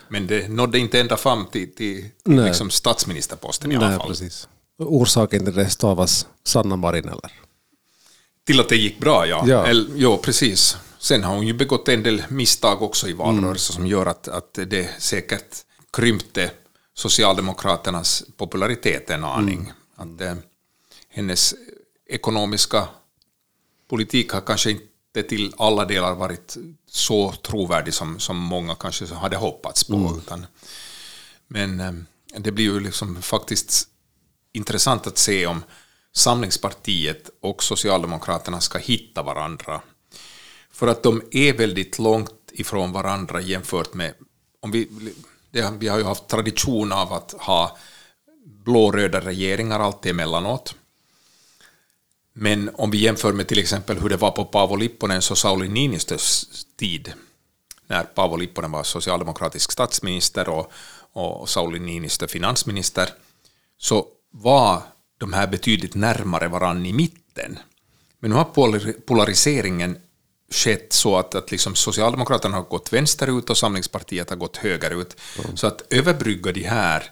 Men 0.09 0.27
det 0.27 0.49
nådde 0.49 0.79
inte 0.79 1.01
ända 1.01 1.17
fram 1.17 1.47
till, 1.47 1.75
till 1.75 2.05
liksom 2.25 2.71
statsministerposten 2.71 3.73
i 3.73 3.77
alla 3.77 3.99
fall. 3.99 4.09
Precis. 4.09 4.49
Orsaken 4.79 5.45
till 5.45 5.55
det 5.55 5.71
stavas 5.71 6.27
Sanna 6.45 6.77
Marin 6.77 7.09
eller? 7.09 7.33
Till 8.47 8.61
att 8.61 8.69
det 8.69 8.77
gick 8.77 8.99
bra, 8.99 9.27
ja. 9.27 9.45
Ja, 9.47 9.67
eller, 9.67 9.91
ja 9.97 10.17
precis. 10.17 10.77
Sen 10.99 11.25
har 11.25 11.35
hon 11.35 11.47
ju 11.47 11.53
begått 11.53 11.89
en 11.89 12.03
del 12.03 12.23
misstag 12.29 12.83
också 12.83 13.09
i 13.09 13.13
valrörelsen 13.13 13.77
mm. 13.77 13.83
som 13.83 13.87
gör 13.87 14.07
att, 14.07 14.29
att 14.29 14.59
det 14.67 14.91
säkert 14.99 15.57
krympte 15.93 16.51
Socialdemokraternas 16.95 18.25
popularitet 18.37 19.11
en 19.11 19.25
aning. 19.25 19.73
Mm. 19.99 20.15
Att, 20.15 20.21
eh, 20.21 20.35
hennes 21.09 21.55
ekonomiska 22.07 22.89
politik 23.89 24.33
har 24.33 24.41
kanske 24.41 24.71
inte 24.71 25.23
till 25.29 25.55
alla 25.59 25.85
delar 25.85 26.15
varit 26.15 26.57
så 26.87 27.33
trovärdig 27.33 27.95
som, 27.95 28.19
som 28.19 28.37
många 28.37 28.75
kanske 28.75 29.15
hade 29.15 29.37
hoppats 29.37 29.85
på. 29.85 29.97
Mm. 29.97 30.19
Utan, 30.19 30.47
men 31.47 31.81
eh, 31.81 31.93
det 32.41 32.53
blir 32.53 32.65
ju 32.65 32.81
liksom 32.81 33.23
faktiskt 33.23 33.89
intressant 34.53 35.07
att 35.07 35.19
se 35.19 35.47
om, 35.47 35.63
Samlingspartiet 36.13 37.31
och 37.41 37.63
Socialdemokraterna 37.63 38.61
ska 38.61 38.79
hitta 38.79 39.23
varandra. 39.23 39.81
För 40.71 40.87
att 40.87 41.03
de 41.03 41.23
är 41.31 41.53
väldigt 41.53 41.99
långt 41.99 42.31
ifrån 42.53 42.93
varandra 42.93 43.41
jämfört 43.41 43.95
med... 43.95 44.15
Om 44.61 44.71
vi, 44.71 44.89
det, 45.51 45.73
vi 45.79 45.89
har 45.89 45.99
ju 45.99 46.05
haft 46.05 46.29
tradition 46.29 46.93
av 46.93 47.13
att 47.13 47.33
ha 47.39 47.79
blå-röda 48.45 49.21
regeringar 49.21 49.81
alltid 49.81 50.11
emellanåt. 50.11 50.75
Men 52.41 52.71
om 52.75 52.91
vi 52.91 52.99
jämför 52.99 53.33
med 53.33 53.49
till 53.49 53.59
exempel 53.59 53.99
hur 53.99 54.09
det 54.09 54.17
var 54.17 54.31
på 54.31 54.45
Paavo 54.45 54.77
Lipponens 54.77 55.31
och 55.31 55.39
Sauli 55.39 55.69
Niinistös 55.69 56.47
tid, 56.77 57.13
när 57.87 58.05
Paavo 58.05 58.37
Lipponen 58.37 58.71
var 58.71 58.83
socialdemokratisk 58.83 59.73
statsminister 59.73 60.49
och, 60.49 60.73
och 61.13 61.49
Sauli 61.49 61.79
Niinistö 61.79 62.29
finansminister, 62.29 63.09
så 63.79 64.07
var 64.31 64.83
de 65.19 65.33
här 65.33 65.47
betydligt 65.47 65.95
närmare 65.95 66.49
varann 66.49 66.87
i 66.87 66.93
mitten. 66.93 67.59
Men 68.21 68.31
nu 68.31 68.37
har 68.37 68.45
polariseringen 69.01 69.99
skett 70.51 70.93
så 70.93 71.17
att, 71.17 71.35
att 71.35 71.51
liksom 71.51 71.75
Socialdemokraterna 71.75 72.57
har 72.57 72.65
gått 72.65 72.93
vänsterut 72.93 73.51
och 73.51 73.59
Samlingspartiet 73.59 74.31
har 74.31 74.37
gått 74.37 74.57
högerut. 74.57 75.17
Mm. 75.45 75.57
Så 75.57 75.67
att 75.67 75.83
överbrygga 75.91 76.53
de 76.53 76.63
här 76.63 77.11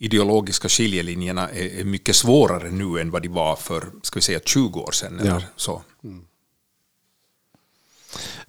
ideologiska 0.00 0.68
skiljelinjerna 0.68 1.48
är, 1.48 1.80
är, 1.80 1.84
mycket 1.84 2.16
svårare 2.16 2.70
nu 2.70 3.00
än 3.00 3.10
vad 3.10 3.22
de 3.22 3.28
var 3.28 3.56
för 3.56 3.84
ska 4.02 4.18
vi 4.18 4.22
säga, 4.22 4.40
20 4.44 4.80
år 4.80 4.92
sedan. 4.92 5.18
Eller 5.18 5.46
så. 5.56 5.82
Mm. 6.04 6.24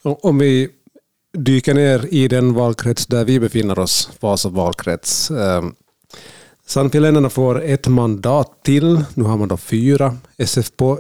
Om 0.02 0.38
vi 0.38 0.70
dyker 1.34 1.74
ner 1.74 2.08
i 2.14 2.28
den 2.28 2.54
valkrets 2.54 3.08
där 3.08 3.26
vi 3.26 3.40
befinner 3.40 3.80
oss, 3.80 4.10
Vasa 4.20 4.50
valkrets. 4.50 5.32
Eh, 5.32 5.64
Sannfinländarna 6.66 7.30
får 7.30 7.64
ett 7.64 7.88
mandat 7.88 8.64
till, 8.64 9.04
nu 9.14 9.24
har 9.24 9.38
man 9.38 9.48
då 9.48 9.58
fyra. 9.58 10.18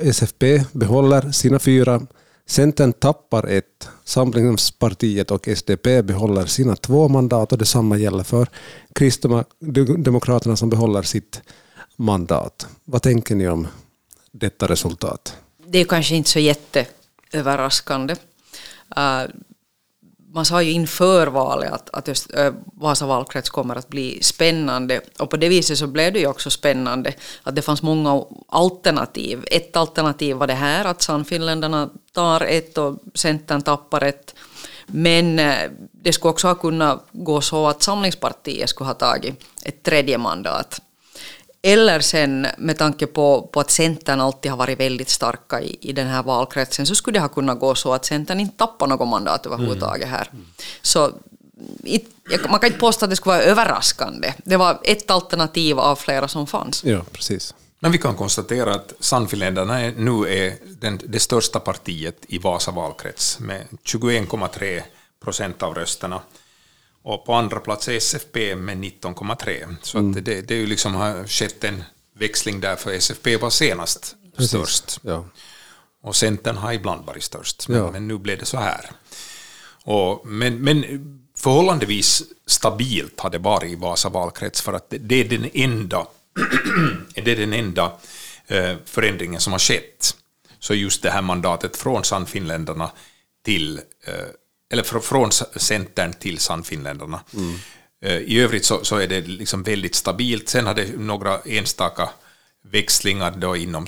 SFP 0.01 0.63
behåller 0.72 1.31
sina 1.31 1.60
fyra. 1.60 2.01
Centern 2.51 2.93
tappar 2.93 3.48
ett, 3.48 3.89
Samlingspartiet 4.03 5.31
och 5.31 5.48
SDP 5.48 6.01
behåller 6.01 6.46
sina 6.46 6.75
två 6.75 7.08
mandat 7.08 7.51
och 7.51 7.58
detsamma 7.58 7.98
gäller 7.98 8.24
för 8.24 8.48
Kristdemokraterna 8.96 10.55
som 10.55 10.70
behåller 10.70 11.01
sitt 11.01 11.41
mandat. 11.96 12.67
Vad 12.84 13.01
tänker 13.01 13.36
ni 13.36 13.48
om 13.48 13.67
detta 14.31 14.67
resultat? 14.67 15.38
Det 15.67 15.79
är 15.79 15.86
kanske 15.86 16.15
inte 16.15 16.29
så 16.29 16.39
jätteöverraskande. 16.39 18.15
Uh, 18.98 19.31
man 20.34 20.46
sa 20.46 20.62
ju 20.62 20.72
inför 20.72 21.27
valet 21.27 21.72
att, 21.72 21.89
att 21.89 22.08
just 22.08 22.34
äh, 22.34 22.53
Vasa 22.74 23.05
valkrets 23.05 23.50
kommer 23.50 23.75
att 23.75 23.89
bli 23.89 24.24
spännande. 24.24 25.01
Och 25.20 25.29
på 25.29 25.38
det 25.38 25.50
viset 25.50 25.77
så 25.77 25.88
blev 25.88 26.13
det 26.13 26.20
ju 26.20 26.27
också 26.27 26.50
spännande 26.50 27.13
att 27.43 27.55
det 27.55 27.62
fanns 27.62 27.81
många 27.81 28.25
alternativ. 28.48 29.46
Ett 29.51 29.75
alternativ 29.75 30.36
var 30.36 30.48
det 30.48 30.53
här 30.53 30.86
att 30.86 31.01
Sannfinländarna 31.01 31.89
tar 32.13 32.41
ett 32.41 32.77
och 32.77 32.98
Centern 33.13 33.62
tappar 33.62 34.03
ett. 34.03 34.36
Men 34.86 35.36
det 35.91 36.13
skulle 36.13 36.32
också 36.32 36.48
ha 36.48 36.56
kunnat 36.56 37.08
gå 37.12 37.41
så 37.41 37.68
att 37.68 37.84
Samlingspartiet 37.84 38.70
skulle 38.70 38.88
ha 38.88 38.94
tagit 38.94 39.44
ett 39.63 39.84
tredje 39.84 40.18
mandat. 40.18 40.82
Eller 41.63 42.00
sen 42.00 42.48
med 42.58 42.77
tanke 42.77 43.08
på, 43.08 43.50
på 43.51 43.60
att 43.60 43.72
Centern 43.72 44.22
alltid 44.22 44.51
har 44.51 44.58
varit 44.58 44.80
väldigt 44.80 45.10
starka 45.10 45.62
i, 45.62 45.77
i 45.82 45.94
den 45.94 46.08
här 46.08 46.24
valkretsen 46.24 46.86
så 46.86 46.96
skulle 46.96 47.18
det 47.18 47.22
ha 47.22 47.30
kunnat 47.30 47.60
gå 47.60 47.75
så 47.75 47.94
att 47.94 48.06
Centern 48.06 48.39
inte 48.39 48.58
tappar 48.58 48.88
något 48.88 49.08
mandat 49.08 49.46
överhuvudtaget 49.46 50.08
här. 50.08 50.32
Så 50.82 51.12
it, 51.84 52.08
man 52.50 52.60
kan 52.60 52.68
inte 52.68 52.80
påstå 52.80 53.06
att 53.06 53.10
det 53.10 53.15
skulle 53.15 53.36
vara 53.36 53.44
överraskande. 53.44 54.34
Det 54.38 54.58
var 54.58 54.80
ett 54.84 55.12
alternativ 55.12 55.80
av 55.80 55.96
flera 55.96 56.27
som 56.27 56.48
fanns. 56.48 56.84
Ja, 56.84 57.01
precis. 57.12 57.53
Men 57.83 57.91
vi 57.91 57.97
kan 57.97 58.15
konstatera 58.15 58.75
att 58.75 58.93
Sannfinländarna 59.00 59.79
nu 59.79 60.27
är 60.27 60.57
den, 60.79 61.00
det 61.05 61.19
största 61.19 61.59
partiet 61.59 62.17
i 62.27 62.38
Vasa 62.38 62.71
valkrets 62.71 63.39
med 63.39 63.67
21,3 63.83 64.81
procent 65.23 65.63
av 65.63 65.75
rösterna. 65.75 66.21
Och 67.03 67.25
på 67.25 67.33
andra 67.33 67.59
plats 67.59 67.88
är 67.88 67.93
SFP 67.93 68.55
med 68.55 68.77
19,3. 68.77 69.75
Så 69.81 69.97
mm. 69.97 70.11
att 70.11 70.25
det, 70.25 70.41
det 70.41 70.53
är 70.53 70.57
ju 70.57 70.67
liksom 70.67 70.95
har 70.95 71.27
skett 71.27 71.63
en 71.63 71.83
växling 72.13 72.61
där, 72.61 72.75
för 72.75 72.91
SFP 72.91 73.38
var 73.38 73.50
senast 73.50 74.15
Precis. 74.35 74.50
störst. 74.50 75.00
Ja. 75.03 75.25
Och 76.03 76.15
Centern 76.15 76.57
har 76.57 76.73
ibland 76.73 77.05
varit 77.05 77.23
störst, 77.23 77.67
men, 77.67 77.77
ja. 77.77 77.91
men 77.91 78.07
nu 78.07 78.17
blev 78.17 78.38
det 78.39 78.45
så 78.45 78.57
här. 78.57 78.91
Och, 79.83 80.27
men, 80.27 80.57
men 80.57 80.85
förhållandevis 81.38 82.23
stabilt 82.45 83.19
har 83.19 83.29
det 83.29 83.38
varit 83.38 83.71
i 83.71 83.75
Vasa 83.75 84.09
valkrets, 84.09 84.61
för 84.61 84.73
att 84.73 84.89
det, 84.89 84.97
det 84.97 85.15
är 85.15 85.23
den 85.23 85.50
enda, 85.53 86.07
det 87.15 87.31
är 87.31 87.35
den 87.35 87.53
enda 87.53 87.91
eh, 88.47 88.75
förändringen 88.85 89.41
som 89.41 89.53
har 89.53 89.59
skett. 89.59 90.15
Så 90.59 90.73
just 90.73 91.03
det 91.03 91.09
här 91.09 91.21
mandatet 91.21 91.77
från 91.77 92.03
Sannfinländarna 92.03 92.91
till 93.43 93.81
eh, 94.05 94.13
eller 94.71 94.83
från 94.83 95.31
Centern 95.55 96.13
till 96.13 96.39
Sannfinländarna. 96.39 97.21
Mm. 97.33 97.55
Eh, 98.01 98.17
I 98.17 98.39
övrigt 98.39 98.65
så, 98.65 98.83
så, 98.83 98.95
är 98.95 99.07
det 99.07 99.21
liksom 99.21 99.63
väldigt 99.63 99.95
stabilt. 99.95 100.50
Sen 100.50 100.65
har 100.65 100.73
det 100.73 100.97
några 100.97 101.39
enstaka 101.39 102.09
växlingar 102.61 103.31
då 103.31 103.55
inom 103.55 103.85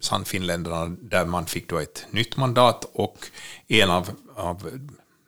Sannfinländarna 0.00 0.96
där 1.00 1.24
man 1.24 1.46
fick 1.46 1.68
då 1.68 1.78
ett 1.78 2.06
nytt 2.10 2.36
mandat 2.36 2.90
och 2.92 3.26
en 3.68 3.90
av, 3.90 4.10
av 4.34 4.70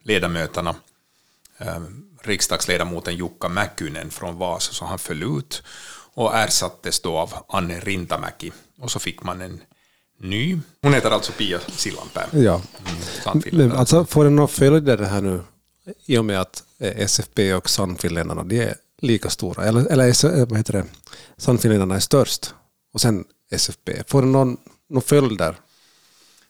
ledamöterna, 0.03 0.75
eh, 1.57 1.79
riksdagsledamoten 2.21 3.15
Jukka 3.15 3.49
Mäkynen 3.49 4.09
från 4.09 4.37
Vasa, 4.37 4.73
så 4.73 4.85
han 4.85 4.99
föll 4.99 5.23
ut 5.23 5.63
och 6.17 6.35
ersattes 6.35 6.99
då 6.99 7.17
av 7.17 7.33
Anne 7.47 7.79
Rintamäki. 7.79 8.51
Och 8.79 8.91
så 8.91 8.99
fick 8.99 9.23
man 9.23 9.41
en 9.41 9.61
ny. 10.19 10.59
Hon 10.81 10.93
heter 10.93 11.11
alltså 11.11 11.31
Pia 11.31 11.59
Sillanpää. 11.67 12.27
Ja. 12.31 12.61
Mm, 13.51 13.71
alltså, 13.71 14.05
får 14.05 14.23
det 14.23 14.29
några 14.29 14.47
följder 14.47 14.97
det 14.97 15.05
här 15.05 15.21
nu 15.21 15.41
i 16.05 16.17
och 16.17 16.25
med 16.25 16.41
att 16.41 16.63
eh, 16.79 16.99
SFP 16.99 17.53
och 17.53 17.69
Sannfinländarna 17.69 18.43
de 18.43 18.61
är 18.61 18.75
lika 19.01 19.29
stora? 19.29 19.65
Eller, 19.65 19.85
eller 19.85 20.25
eh, 20.39 20.47
vad 20.47 20.57
heter 20.57 20.73
det? 20.73 20.85
Sannfinländarna 21.37 21.95
är 21.95 21.99
störst 21.99 22.53
och 22.93 23.01
sen 23.01 23.25
SFP. 23.51 24.03
Får 24.07 24.21
det 24.21 24.27
någon, 24.27 24.57
någon 24.89 25.01
följder? 25.01 25.55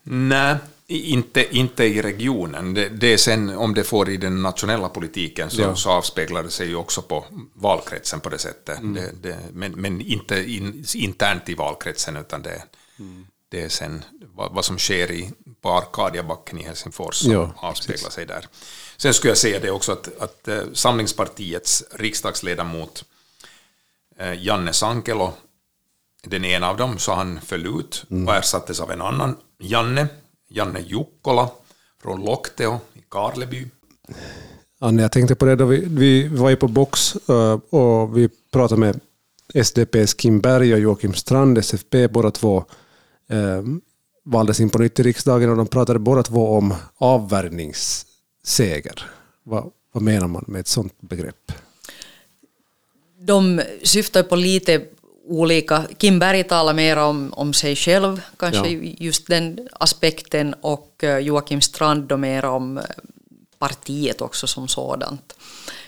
Nej, 0.04 0.56
inte, 0.88 1.58
inte 1.58 1.84
i 1.84 2.02
regionen. 2.02 2.74
Det, 2.74 2.90
det 2.90 3.14
är 3.14 3.18
sen 3.18 3.50
om 3.50 3.74
det 3.74 3.84
får 3.84 4.10
i 4.10 4.18
den 4.18 4.42
nationella 4.42 4.90
politiken 4.90 5.50
så, 5.50 5.62
ja. 5.62 5.76
så 5.76 5.90
avspeglar 5.90 6.44
det 6.44 6.50
sig 6.50 6.68
ju 6.68 6.76
också 6.76 7.02
på 7.02 7.26
valkretsen 7.54 8.20
på 8.20 8.30
det 8.30 8.38
sättet. 8.38 8.80
Mm. 8.80 8.94
Det, 8.94 9.12
det, 9.22 9.38
men, 9.54 9.72
men 9.72 10.02
inte 10.02 10.52
in, 10.52 10.86
internt 10.96 11.50
i 11.50 11.54
valkretsen 11.54 12.18
utan 12.18 12.42
det, 12.42 12.64
mm 13.00 13.26
det 13.50 13.64
är 13.64 13.70
sen 13.70 14.06
vad, 14.36 14.54
vad 14.54 14.66
som 14.66 14.78
sker 14.78 15.12
i, 15.12 15.32
på 15.62 15.72
Arkadiabacken 15.72 16.60
i 16.60 16.64
Helsingfors 16.64 17.16
som 17.16 17.32
ja, 17.32 17.54
avspeglar 17.58 18.10
sig 18.10 18.26
där. 18.26 18.48
Sen 18.98 19.14
skulle 19.14 19.32
jag 19.32 19.38
säga 19.38 19.60
det 19.60 19.72
också 19.72 19.92
att, 19.92 20.22
att 20.22 20.48
äh, 20.48 20.64
Samlingspartiets 20.74 21.84
riksdagsledamot 21.92 23.06
äh, 24.18 24.44
Janne 24.44 24.74
Sankelo, 24.74 25.34
den 26.24 26.46
ena 26.46 26.70
av 26.70 26.78
dem, 26.78 26.98
så 26.98 27.14
han 27.14 27.42
föll 27.42 27.80
ut 27.80 28.06
mm. 28.12 28.28
och 28.28 28.36
ersattes 28.36 28.80
av 28.80 28.92
en 28.92 29.02
annan 29.02 29.38
Janne, 29.60 30.08
Janne 30.48 30.80
Jukkola 30.80 31.50
från 32.02 32.26
Lokteo 32.26 32.80
i 32.94 33.02
Karleby. 33.10 33.66
Anne, 34.80 35.02
jag 35.02 35.12
tänkte 35.12 35.36
på 35.36 35.46
det 35.46 35.56
då 35.56 35.66
vi, 35.66 35.86
vi 35.88 36.28
var 36.28 36.50
ju 36.50 36.56
på 36.56 36.68
Box 36.68 37.16
uh, 37.30 37.54
och 37.54 38.18
vi 38.18 38.30
pratade 38.52 38.80
med 38.80 39.00
SDPs 39.64 40.14
Kim 40.14 40.40
Berg 40.40 40.74
och 40.74 40.80
Joakim 40.80 41.14
Strand, 41.14 41.58
SFP, 41.58 42.08
båda 42.08 42.32
två 42.32 42.66
eh, 43.30 43.64
valdes 44.26 44.60
in 44.60 44.70
på 44.70 44.80
nytt 44.80 45.00
i 45.00 45.04
riksdagen 45.04 45.50
och 45.50 45.58
de 45.58 45.68
pratade 45.68 46.00
båda 46.00 46.24
två 46.24 46.50
om 46.50 46.74
avvärjningsseger. 46.98 49.10
Vad, 49.44 49.72
vad 49.92 50.04
menar 50.04 50.28
man 50.28 50.46
med 50.48 50.60
ett 50.60 50.68
sådant 50.68 51.02
begrepp? 51.02 51.52
De 53.20 53.62
syftar 53.84 54.24
på 54.24 54.36
lite 54.36 54.86
olika... 55.28 55.84
Kim 55.98 56.20
Berg 56.20 56.44
talar 56.44 56.74
mer 56.74 56.98
om, 56.98 57.34
om 57.34 57.54
sig 57.54 57.76
själv, 57.76 58.22
kanske 58.38 58.70
ja. 58.70 58.94
just 58.98 59.28
den 59.28 59.68
aspekten, 59.80 60.56
och 60.62 61.04
eh, 61.04 61.18
Joakim 61.18 61.62
Strand 61.62 62.04
då 62.04 62.18
mer 62.18 62.46
om 62.46 62.78
eh, 62.78 62.84
partiet 63.60 64.22
också 64.22 64.48
som 64.48 64.68
sådant. 64.68 65.34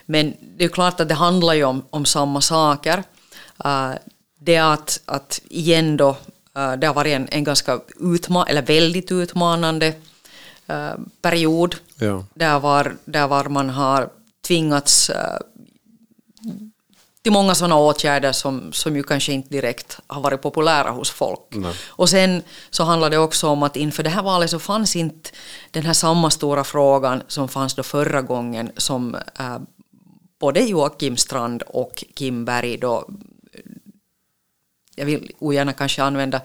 Men 0.06 0.34
det 0.58 0.64
är 0.64 0.70
klart 0.70 1.00
att 1.00 1.10
det 1.10 1.16
handlar 1.16 1.54
ju 1.54 1.64
om, 1.64 1.86
om 1.90 2.06
samma 2.06 2.42
saker. 2.42 3.04
Uh, 3.66 3.94
det 4.40 4.58
att, 4.58 5.02
att 5.06 5.42
igen 5.50 5.98
då 5.98 6.16
Eh, 6.60 6.74
det 6.74 6.88
har 6.88 6.94
varit 6.94 7.16
en, 7.16 7.28
en 7.32 7.44
ganska 7.44 7.80
utma 8.00 8.46
eller 8.46 8.62
väldigt 8.62 9.12
utmanande 9.12 9.94
uh, 10.70 10.94
period. 11.22 11.76
Ja. 11.96 12.26
Där, 12.34 12.60
var, 12.60 12.98
där 13.06 13.28
var 13.28 13.50
man 13.50 13.70
har 13.70 14.10
tvingats 14.48 15.12
till 17.30 17.34
många 17.34 17.56
sådana 17.56 17.78
åtgärder 17.78 18.32
som, 18.32 18.74
som 18.74 18.96
ju 18.96 19.04
kanske 19.04 19.34
inte 19.34 19.50
direkt 19.50 20.00
har 20.08 20.22
varit 20.22 20.42
populära 20.42 20.90
hos 20.90 21.12
folk. 21.12 21.40
Nej. 21.50 21.74
Och 21.88 22.10
sen 22.10 22.44
så 22.70 22.84
handlar 22.84 23.10
det 23.10 23.18
också 23.18 23.48
om 23.48 23.64
att 23.64 23.76
inför 23.76 24.04
det 24.04 24.10
här 24.10 24.24
valet 24.24 24.50
så 24.50 24.60
fanns 24.60 24.96
inte 24.96 25.30
den 25.72 25.86
här 25.86 25.94
samma 25.94 26.30
stora 26.30 26.64
frågan 26.64 27.24
som 27.28 27.48
fanns 27.48 27.76
då 27.76 27.84
förra 27.84 28.22
gången 28.22 28.72
som 28.78 29.16
uh, 29.16 29.58
både 30.40 30.60
Joakim 30.60 31.18
Strand 31.18 31.62
och 31.62 32.04
Kim 32.16 32.46
Berg 32.46 32.78
då 32.78 33.10
jag 35.00 35.06
vill 35.06 35.32
ogärna 35.40 35.74
kanske 35.74 36.04
använda 36.04 36.42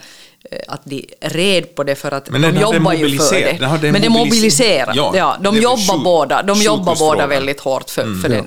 eh, 0.50 0.58
att 0.68 0.80
de 0.84 1.06
red 1.20 1.74
på 1.74 1.84
det 1.84 1.94
för 1.94 2.12
att 2.12 2.30
Men 2.30 2.42
de 2.42 2.60
jobbar 2.60 2.92
ju 2.92 3.18
för 3.18 3.58
det. 3.58 3.66
hade 3.66 3.92
Men 3.92 4.02
det 4.02 4.08
mobiliserar. 4.08 4.92
Ja, 4.96 5.12
Ja, 5.16 5.36
de 5.40 5.54
det 5.54 5.60
jobbar 5.60 5.94
sjuk- 5.96 6.04
båda, 6.04 6.42
de 6.42 6.62
jobbar 6.62 6.96
båda 6.98 7.26
väldigt 7.26 7.60
hårt 7.60 7.90
för, 7.90 8.20
för 8.22 8.28
den 8.28 8.46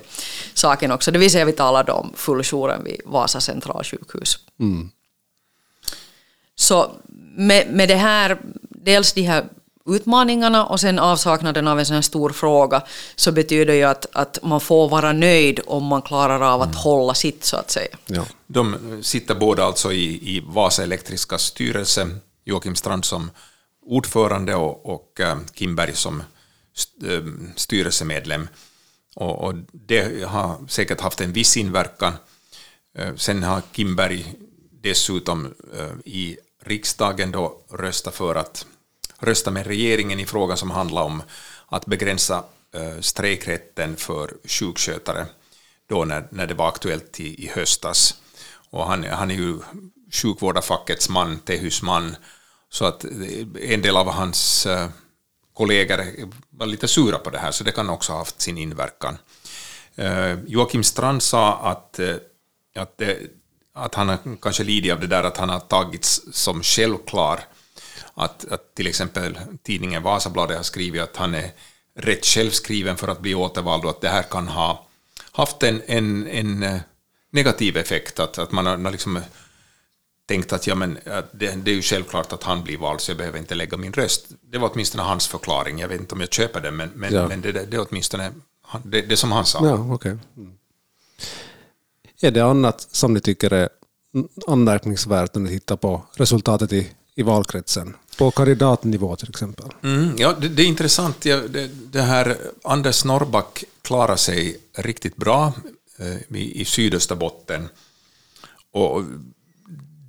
saken 0.53 0.91
också. 0.91 1.11
Det 1.11 1.19
vill 1.19 1.31
säga 1.31 1.45
vi 1.45 1.51
talade 1.51 1.91
om 1.91 2.13
fulljouren 2.15 2.83
vid 2.83 3.01
Vasa 3.05 3.41
centralsjukhus. 3.41 4.39
Så 6.55 6.91
med, 7.35 7.67
med 7.73 7.87
det 7.89 7.95
här, 7.95 8.37
dels 8.69 9.13
de 9.13 9.21
här 9.21 9.45
utmaningarna 9.87 10.65
och 10.65 10.79
sen 10.79 10.99
avsaknaden 10.99 11.67
av 11.67 11.79
en 11.79 11.85
sån 11.85 11.95
här 11.95 12.01
stor 12.01 12.29
fråga 12.29 12.83
så 13.15 13.31
betyder 13.31 13.73
ju 13.73 13.83
att, 13.83 14.05
att 14.13 14.39
man 14.43 14.61
får 14.61 14.89
vara 14.89 15.13
nöjd 15.13 15.59
om 15.67 15.83
man 15.83 16.01
klarar 16.01 16.53
av 16.53 16.61
att 16.61 16.75
hålla 16.75 17.13
sitt 17.13 17.43
så 17.43 17.57
att 17.57 17.71
säga. 17.71 17.97
Ja. 18.05 18.25
De 18.47 18.77
sitter 19.01 19.35
båda 19.35 19.63
alltså 19.63 19.93
i, 19.93 20.35
i 20.35 20.43
Vasa 20.45 20.83
Elektriska 20.83 21.37
styrelse, 21.37 22.09
Joakim 22.45 22.75
Strand 22.75 23.05
som 23.05 23.31
ordförande 23.85 24.55
och, 24.55 24.85
och 24.85 25.19
eh, 25.19 25.37
Kim 25.53 25.75
Berg 25.75 25.95
som 25.95 26.23
eh, 27.05 27.23
styrelsemedlem. 27.55 28.47
Och, 29.15 29.43
och 29.43 29.53
det 29.71 30.25
har 30.25 30.67
säkert 30.67 31.01
haft 31.01 31.21
en 31.21 31.33
viss 31.33 31.57
inverkan. 31.57 32.13
Eh, 32.97 33.15
Sen 33.15 33.43
har 33.43 33.61
Kim 33.71 33.95
Berg 33.95 34.33
dessutom 34.81 35.53
eh, 35.77 35.91
i 36.05 36.37
riksdagen 36.63 37.31
då 37.31 37.57
röstat 37.71 38.15
för 38.15 38.35
att 38.35 38.65
rösta 39.19 39.51
med 39.51 39.67
regeringen 39.67 40.19
i 40.19 40.25
frågan 40.25 40.57
som 40.57 40.71
handlar 40.71 41.01
om 41.01 41.23
att 41.65 41.85
begränsa 41.85 42.43
eh, 42.73 42.99
strejkrätten 42.99 43.95
för 43.95 44.33
sjukskötare 44.43 45.25
då 45.87 46.05
när, 46.05 46.27
när 46.29 46.47
det 46.47 46.53
var 46.53 46.67
aktuellt 46.67 47.19
i, 47.19 47.45
i 47.45 47.47
höstas. 47.47 48.15
Och 48.69 48.87
han, 48.87 49.03
han 49.03 49.31
är 49.31 49.35
ju 49.35 49.59
sjukvårdarfackets 50.11 51.09
man, 51.09 51.39
Tehys 51.39 51.81
man, 51.81 52.15
så 52.69 52.85
att 52.85 53.03
eh, 53.03 53.71
en 53.73 53.81
del 53.81 53.97
av 53.97 54.11
hans 54.11 54.65
eh, 54.65 54.89
kollegor 55.53 56.05
var 56.49 56.65
lite 56.65 56.87
sura 56.87 57.17
på 57.17 57.29
det 57.29 57.39
här, 57.39 57.51
så 57.51 57.63
det 57.63 57.71
kan 57.71 57.89
också 57.89 58.11
ha 58.11 58.19
haft 58.19 58.41
sin 58.41 58.57
inverkan. 58.57 59.17
Joakim 60.47 60.83
Strand 60.83 61.23
sa 61.23 61.57
att, 61.57 61.99
att, 62.75 62.97
det, 62.97 63.17
att 63.73 63.95
han 63.95 64.37
kanske 64.41 64.63
lidit 64.63 64.93
av 64.93 64.99
det 64.99 65.07
där 65.07 65.23
att 65.23 65.37
han 65.37 65.49
har 65.49 65.59
tagits 65.59 66.21
som 66.31 66.63
självklar. 66.63 67.39
Att, 68.19 68.51
att 68.51 68.75
till 68.75 68.87
exempel 68.87 69.37
tidningen 69.63 70.03
Vasabladet 70.03 70.57
har 70.57 70.63
skrivit 70.63 71.01
att 71.01 71.17
han 71.17 71.35
är 71.35 71.51
rätt 71.95 72.25
självskriven 72.25 72.97
för 72.97 73.07
att 73.07 73.19
bli 73.19 73.35
återvald 73.35 73.83
och 73.83 73.89
att 73.89 74.01
det 74.01 74.09
här 74.09 74.23
kan 74.23 74.47
ha 74.47 74.87
haft 75.31 75.63
en, 75.63 75.81
en, 75.85 76.27
en 76.27 76.63
eh, 76.63 76.79
negativ 77.31 77.77
effekt. 77.77 78.19
Att, 78.19 78.37
att 78.37 78.51
man 78.51 78.65
har 78.65 78.91
liksom 78.91 79.19
tänkt 80.27 80.53
att 80.53 80.67
ja, 80.67 80.75
men, 80.75 80.97
att 81.05 81.29
det, 81.31 81.55
det 81.55 81.71
är 81.71 81.75
ju 81.75 81.81
självklart 81.81 82.33
att 82.33 82.43
han 82.43 82.63
blir 82.63 82.77
vald 82.77 83.01
så 83.01 83.11
jag 83.11 83.17
behöver 83.17 83.39
inte 83.39 83.55
lägga 83.55 83.77
min 83.77 83.93
röst. 83.93 84.25
Det 84.41 84.57
var 84.57 84.71
åtminstone 84.73 85.03
hans 85.03 85.27
förklaring. 85.27 85.79
Jag 85.79 85.87
vet 85.87 85.99
inte 85.99 86.15
om 86.15 86.21
jag 86.21 86.33
köper 86.33 86.61
den, 86.61 86.75
men, 86.75 86.89
men, 86.95 87.13
Ja. 87.13 87.27
men 87.27 87.41
det, 87.41 87.51
det, 87.51 87.77
är 87.77 87.85
åtminstone 87.89 88.31
det, 88.83 89.01
det 89.01 89.17
som 89.17 89.31
han 89.31 89.45
sa. 89.45 89.67
Ja, 89.67 89.93
okej. 89.93 90.17
Mm. 90.37 90.51
Är 92.21 92.31
det 92.31 92.45
annat 92.45 92.87
som 92.91 93.13
ni 93.13 93.19
tycker 93.19 93.53
är 93.53 93.69
anmärkningsvärt 94.47 95.35
när 95.35 95.41
ni 95.41 95.49
tittar 95.49 95.75
på 95.75 96.01
resultatet 96.15 96.73
i, 96.73 96.91
i 97.15 97.23
valkretsen? 97.23 97.95
På 98.17 98.31
kandidatnivå 98.31 99.15
till 99.15 99.29
exempel. 99.29 99.65
Mm, 99.83 100.15
ja, 100.17 100.33
det, 100.33 100.47
det 100.47 100.61
är 100.61 100.67
intressant. 100.67 101.25
Ja, 101.25 101.37
det, 101.37 101.67
det 101.67 102.01
här 102.01 102.37
Anders 102.63 103.05
Norrback 103.05 103.63
klarar 103.81 104.15
sig 104.15 104.57
riktigt 104.77 105.15
bra 105.15 105.53
eh, 105.97 106.37
i, 106.37 106.61
i 106.61 106.65
Sydösterbotten. 106.65 107.69
Och 108.71 109.03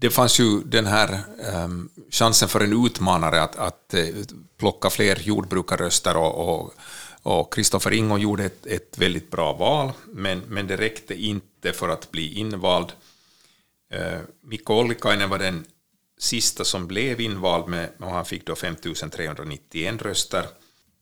det 0.01 0.11
fanns 0.11 0.41
ju 0.41 0.61
den 0.61 0.87
här 0.87 1.13
eh, 1.39 1.69
chansen 2.11 2.49
för 2.49 2.61
en 2.61 2.87
utmanare 2.87 3.43
att, 3.43 3.57
att 3.57 3.95
eh, 3.95 4.07
plocka 4.59 4.91
fler 4.91 5.19
jordbrukarröster 5.23 6.17
och, 6.17 6.49
och, 6.49 6.75
och 7.23 7.55
Kristoffer 7.55 7.93
Ingo 7.93 8.19
gjorde 8.19 8.45
ett, 8.45 8.67
ett 8.67 8.99
väldigt 8.99 9.31
bra 9.31 9.53
val, 9.53 9.93
men, 10.07 10.43
men 10.49 10.67
det 10.67 10.77
räckte 10.77 11.15
inte 11.15 11.73
för 11.73 11.89
att 11.89 12.11
bli 12.11 12.39
invald. 12.39 12.93
Eh, 13.93 14.19
Mikko 14.43 14.75
Ollikainen 14.75 15.31
var 15.31 15.39
den 15.39 15.67
sista 16.19 16.65
som 16.65 16.87
blev 16.87 17.21
invald 17.21 17.69
med, 17.69 17.91
och 17.99 18.11
han 18.11 18.25
fick 18.25 18.47
då 18.47 18.57
5391 18.57 20.03
röster. 20.03 20.47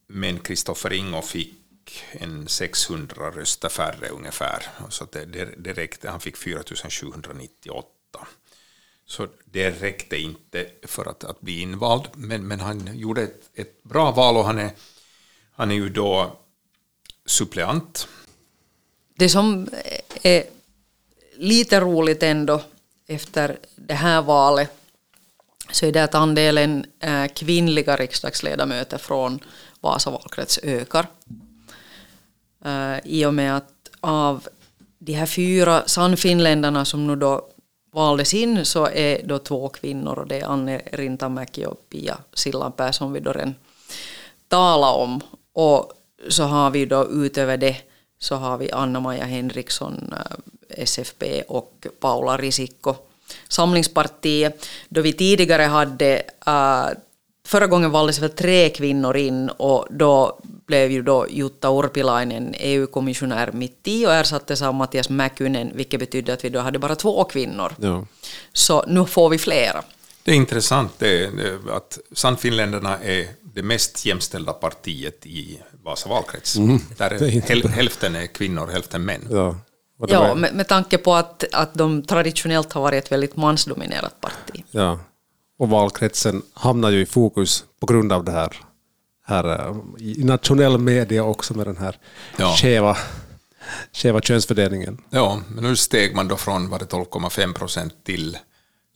Men 0.07 0.39
Kristoffer 0.39 0.93
Ingo 0.93 1.21
fick 1.21 2.03
en 2.11 2.47
600 2.47 3.31
röster 3.31 3.69
färre 3.69 4.09
ungefär. 4.09 4.63
Så 4.89 5.07
det, 5.11 5.25
det, 5.25 5.49
det 5.57 5.73
räckte, 5.73 6.09
han 6.09 6.19
fick 6.19 6.37
4798. 6.37 7.87
Så 9.05 9.27
det 9.45 9.69
räckte 9.69 10.17
inte 10.17 10.69
för 10.83 11.05
att, 11.05 11.23
att 11.23 11.41
bli 11.41 11.61
invald, 11.61 12.07
men, 12.13 12.47
men 12.47 12.59
han 12.59 12.97
gjorde 12.97 13.21
ett, 13.21 13.49
ett 13.53 13.83
bra 13.83 14.11
val 14.11 14.37
och 14.37 14.45
han 14.45 14.59
är, 14.59 14.71
han 15.51 15.71
är 15.71 15.75
ju 15.75 15.89
då 15.89 16.39
suppleant. 17.25 18.07
Det 19.15 19.29
som 19.29 19.69
är 20.21 20.43
lite 21.35 21.79
roligt 21.79 22.23
ändå 22.23 22.61
efter 23.07 23.59
det 23.75 23.93
här 23.93 24.21
valet 24.21 24.76
så 25.71 25.85
är 25.85 25.91
det 25.91 26.03
att 26.03 26.15
andelen 26.15 26.85
eh, 26.99 27.27
kvinnliga 27.27 27.95
riksdagsledamöter 27.95 28.97
från 28.97 29.39
Vasa 29.81 30.11
valkrets 30.11 30.59
ökar. 30.63 31.07
Eh, 32.65 32.97
I 33.03 33.25
och 33.25 33.33
med 33.33 33.57
att 33.57 33.73
av 33.99 34.47
de 34.99 35.13
här 35.13 35.25
fyra 35.25 35.83
sannfinländarna 35.87 36.85
som 36.85 37.07
nu 37.07 37.15
då 37.15 37.47
valdes 37.93 38.33
in 38.33 38.65
så 38.65 38.87
är 38.87 39.21
då 39.23 39.39
två 39.39 39.69
kvinnor 39.69 40.19
och 40.19 40.27
det 40.27 40.39
är 40.39 40.45
Anne 40.45 40.81
Rintamäki 40.91 41.65
och 41.65 41.89
Pia 41.89 42.17
Sillanpää 42.33 42.91
som 42.91 43.13
vi 43.13 43.19
då 43.19 43.31
redan 43.31 43.55
talade 44.47 44.97
om. 44.97 45.21
Och 45.53 45.93
så 46.29 46.43
har 46.43 46.69
vi 46.69 46.85
då 46.85 47.07
utöver 47.11 47.57
det 47.57 47.77
så 48.19 48.35
har 48.35 48.57
vi 48.57 48.71
Anna-Maja 48.71 49.25
Henriksson, 49.25 50.13
eh, 50.13 50.83
SFP 50.83 51.41
och 51.47 51.87
Paula 51.99 52.37
Risikko, 52.37 52.95
Samlingspartiet. 53.47 54.67
Då 54.89 55.01
vi 55.01 55.13
tidigare 55.13 55.63
hade, 55.63 56.23
uh, 56.47 56.87
förra 57.47 57.67
gången 57.67 57.91
valdes 57.91 58.19
väl 58.19 58.29
tre 58.29 58.69
kvinnor 58.69 59.17
in 59.17 59.49
och 59.49 59.87
då 59.89 60.39
blev 60.65 60.91
ju 60.91 61.01
då 61.01 61.27
Jutta 61.29 61.69
Urpilainen 61.69 62.55
EU-kommissionär 62.57 63.51
mitt 63.51 63.79
i 63.83 64.05
och 64.05 64.13
ersattes 64.13 64.61
av 64.61 64.73
Mattias 64.73 65.09
Mäkynen, 65.09 65.71
vilket 65.75 65.99
betydde 65.99 66.33
att 66.33 66.45
vi 66.45 66.49
då 66.49 66.59
hade 66.59 66.79
bara 66.79 66.95
två 66.95 67.23
kvinnor. 67.23 67.75
Ja. 67.81 68.05
Så 68.53 68.85
nu 68.87 69.05
får 69.05 69.29
vi 69.29 69.37
flera. 69.37 69.83
Det 70.23 70.31
är 70.31 70.35
intressant 70.35 70.91
det, 70.97 71.29
att 71.71 71.99
Sannfinländarna 72.11 72.97
är 72.97 73.27
det 73.41 73.63
mest 73.63 74.05
jämställda 74.05 74.53
partiet 74.53 75.25
i 75.25 75.59
Vasa 75.83 76.09
valkrets. 76.09 76.53
Där 76.53 76.63
Mm. 76.63 76.79
det 76.97 77.25
är 77.25 77.41
häl, 77.41 77.67
hälften 77.67 78.15
är 78.15 78.25
kvinnor, 78.27 78.67
hälften 78.67 79.05
män. 79.05 79.27
Ja. 79.31 79.55
Ja, 80.07 80.35
med, 80.35 80.55
med 80.55 80.67
tanke 80.67 80.97
på 80.97 81.13
att, 81.15 81.43
att 81.53 81.73
de 81.73 82.03
traditionellt 82.03 82.73
har 82.73 82.81
varit 82.81 83.03
ett 83.05 83.11
väldigt 83.11 83.35
mansdominerat 83.35 84.21
parti. 84.21 84.63
ja. 84.71 84.99
Och 85.59 85.69
valkretsen 85.69 86.41
hamnar 86.53 86.89
ju 86.89 87.01
i 87.01 87.05
fokus 87.05 87.63
på 87.79 87.85
grund 87.85 88.11
av 88.13 88.23
det 88.23 88.31
här, 88.31 88.55
här 89.25 89.69
eh, 89.69 89.75
i 89.99 90.23
nationell 90.23 90.77
media 90.77 91.23
också 91.23 91.53
med 91.53 91.67
den 91.67 91.77
här 91.77 91.97
Ja. 92.37 92.55
skeva, 92.57 92.97
skeva 93.93 94.21
könsfördelningen. 94.21 95.01
Ja, 95.09 95.41
men 95.55 95.63
nu 95.63 95.75
steg 95.75 96.15
man 96.15 96.27
då 96.27 96.37
från 96.37 96.69
var 96.69 96.79
det 96.79 96.85
12,5 96.85 97.53
procent 97.53 97.93
till 98.03 98.37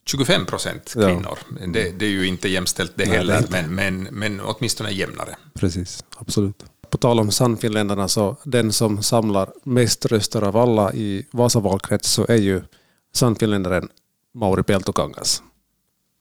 25 0.06 0.46
procent 0.46 0.94
Ja. 0.96 1.08
kvinnor. 1.08 1.40
Det, 1.74 1.92
det 2.00 2.06
är 2.06 2.10
ju 2.10 2.28
inte 2.28 2.50
jämställt 2.50 2.92
det 2.96 3.06
Nej, 3.06 3.18
heller, 3.18 3.42
det 3.42 3.48
men, 3.50 3.76
men, 3.76 4.04
men 4.12 4.42
åtminstone 4.42 4.92
jämnare. 4.92 5.36
Precis, 5.54 6.04
absolut. 6.18 6.64
På 6.92 6.98
tal 6.98 7.20
om 7.20 7.32
Sannfinländarna 7.32 8.08
så 8.08 8.36
den 8.44 8.72
som 8.74 9.04
samlar 9.04 9.54
mest 9.64 10.06
röster 10.06 10.42
av 10.42 10.58
alla 10.58 10.94
i 10.94 11.28
Vasa 11.32 11.60
valkrets 11.60 12.10
så 12.12 12.26
är 12.30 12.36
ju 12.38 12.62
Sannfinländaren 13.14 13.90
Mauri 14.34 14.64
Peltokangas. 14.64 15.44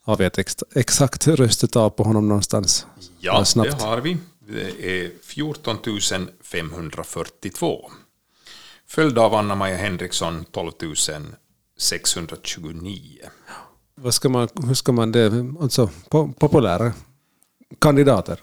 Har 0.04 0.16
vi 0.16 0.24
ett 0.24 0.38
ex- 0.38 0.56
exakt 0.74 1.26
röstetal 1.28 1.90
på 1.90 2.02
honom 2.04 2.28
någonstans? 2.28 2.86
Ja, 3.20 3.44
det 3.78 3.82
har 3.82 3.98
vi. 4.00 4.16
Det 4.48 5.00
är 5.04 5.10
14 5.22 5.76
542. 6.42 7.90
Följd 8.86 9.18
av 9.18 9.34
Anna-Maja 9.34 9.76
Henriksson 9.76 10.44
12 10.50 10.72
629. 11.78 13.18
Vad 13.94 14.14
ska 14.14 14.28
man, 14.28 14.48
hur 14.66 14.74
ska 14.74 14.92
man 14.92 15.12
det, 15.12 15.26
alltså 15.60 15.90
po- 16.10 16.32
populära 16.38 16.92
kandidater? 17.78 18.40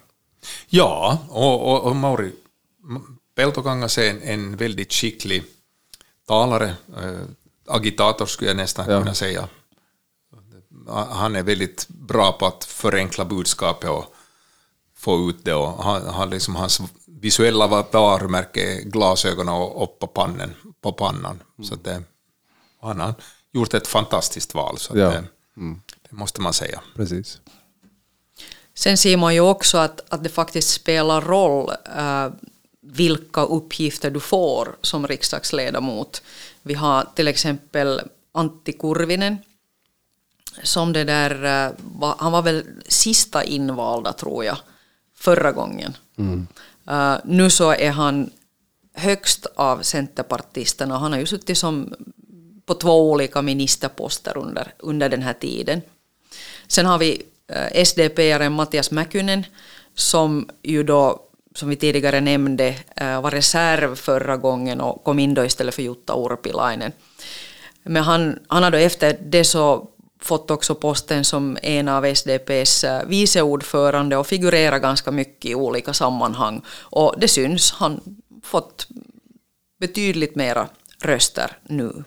Ja, 0.68 1.18
och, 1.30 1.72
och, 1.74 1.84
och 1.84 1.96
Mauri 1.96 2.32
Peltokangas 3.36 3.98
är 3.98 4.10
en, 4.10 4.22
en 4.22 4.58
väldigt 4.58 4.94
skicklig 4.94 5.44
talare, 6.28 6.76
eh, 6.98 7.22
agitator 7.68 8.26
skulle 8.26 8.50
jag 8.50 8.58
nästan 8.58 8.90
Ja. 8.90 9.00
kunna 9.00 9.14
säga. 9.14 9.48
Han 11.10 11.36
är 11.36 11.44
väldigt 11.44 11.88
bra 11.88 12.32
på 12.32 12.46
att 12.46 12.66
förenkla 12.66 13.26
budskapet 13.26 13.90
och 13.90 14.14
få 14.96 15.30
ut 15.30 15.46
det. 15.46 15.54
Och 15.54 15.84
han, 15.84 16.08
han 16.08 16.30
liksom, 16.30 16.56
hans 16.56 16.82
visuella 17.06 17.68
varumärke 17.92 18.62
är 18.78 18.82
glasögonen 18.82 19.54
och 19.54 19.84
upp 19.84 20.00
på, 20.00 20.08
pannen, 20.08 20.54
på 20.82 20.92
pannan. 20.92 21.44
Så 21.64 21.74
att 21.74 21.84
det, 21.84 22.04
han, 22.82 23.00
han, 23.00 23.14
gjort 23.52 23.74
ett 23.74 23.88
fantastiskt 23.88 24.54
val. 24.54 24.78
Så 24.78 24.98
Ja. 24.98 25.10
det, 25.10 25.24
det 26.10 26.16
måste 26.16 26.42
man 26.42 26.54
säga. 26.54 26.82
Precis. 26.96 27.42
Sen 28.78 28.98
ser 28.98 29.18
man 29.18 29.34
ju 29.34 29.40
också 29.40 29.78
att, 29.78 30.02
att 30.10 30.24
det 30.24 30.30
faktiskt 30.30 30.70
spelar 30.70 31.22
roll 31.22 31.70
eh, 31.98 32.30
vilka 32.82 33.42
uppgifter 33.42 34.12
du 34.12 34.20
får 34.20 34.76
som 34.82 35.08
riksdagsledamot. 35.08 36.22
Vi 36.62 36.74
har 36.74 37.08
till 37.16 37.28
exempel 37.28 38.02
Antti 38.32 38.74
Kurvinen, 38.74 39.38
som 40.64 40.94
det 40.94 41.04
där, 41.04 41.32
eh, 41.44 41.74
var, 41.78 42.16
han 42.20 42.32
var 42.32 42.42
väl 42.42 42.64
sista 42.88 43.44
invalda 43.44 44.14
tror 44.14 44.46
jag, 44.46 44.58
förra 45.16 45.52
gången. 45.52 45.98
Eh, 46.90 47.16
nu 47.26 47.50
så 47.50 47.72
är 47.72 47.92
han 47.92 48.30
högst 48.94 49.46
av 49.56 49.82
centerpartisterna. 49.82 50.98
Han 50.98 51.12
har 51.12 51.20
ju 51.20 51.26
suttit 51.26 51.58
som 51.58 51.94
på 52.66 52.74
två 52.74 53.12
olika 53.12 53.42
ministerposter 53.42 54.38
under, 54.38 54.74
under 54.80 55.10
den 55.10 55.22
här 55.22 55.34
tiden. 55.34 55.82
Sen 56.68 56.86
har 56.86 56.98
vi 56.98 57.24
Eh, 57.48 57.82
SDP-aren 57.86 58.54
Mattias 58.54 58.92
Mäkynen 58.92 59.46
som 59.96 60.50
ju 60.64 60.84
då, 60.84 61.22
som 61.56 61.70
vi 61.70 61.76
tidigare 61.76 62.22
nämnde, 62.22 62.76
eh, 62.96 63.22
var 63.22 63.32
reserv 63.32 63.96
förra 63.96 64.38
gången 64.38 64.82
och 64.82 65.04
kom 65.04 65.20
in 65.20 65.34
då 65.34 65.46
istället 65.46 65.76
för 65.76 65.82
Jutta 65.84 66.14
Urpilainen. 66.14 66.92
Men 67.84 68.04
han, 68.04 68.40
han 68.48 68.64
har 68.64 68.72
då 68.72 68.78
efter 68.78 69.18
det 69.22 69.44
så 69.44 69.90
fått 70.20 70.52
också 70.52 70.76
posten 70.76 71.24
som 71.24 71.58
en 71.62 71.88
av 71.88 72.16
SDPs 72.16 72.84
eh, 72.84 73.06
vice 73.08 73.42
ordförande 73.42 74.18
och 74.18 74.28
figurerar 74.28 74.80
ganska 74.80 75.12
mycket 75.12 75.52
i 75.52 75.56
olika 75.56 75.94
sammanhang. 75.94 76.62
Och 76.70 77.16
det 77.18 77.28
syns, 77.28 77.72
han 77.72 78.02
fått 78.44 78.88
betydligt 79.80 80.36
mera 80.36 80.68
röster 81.02 81.58
nu. 81.64 82.04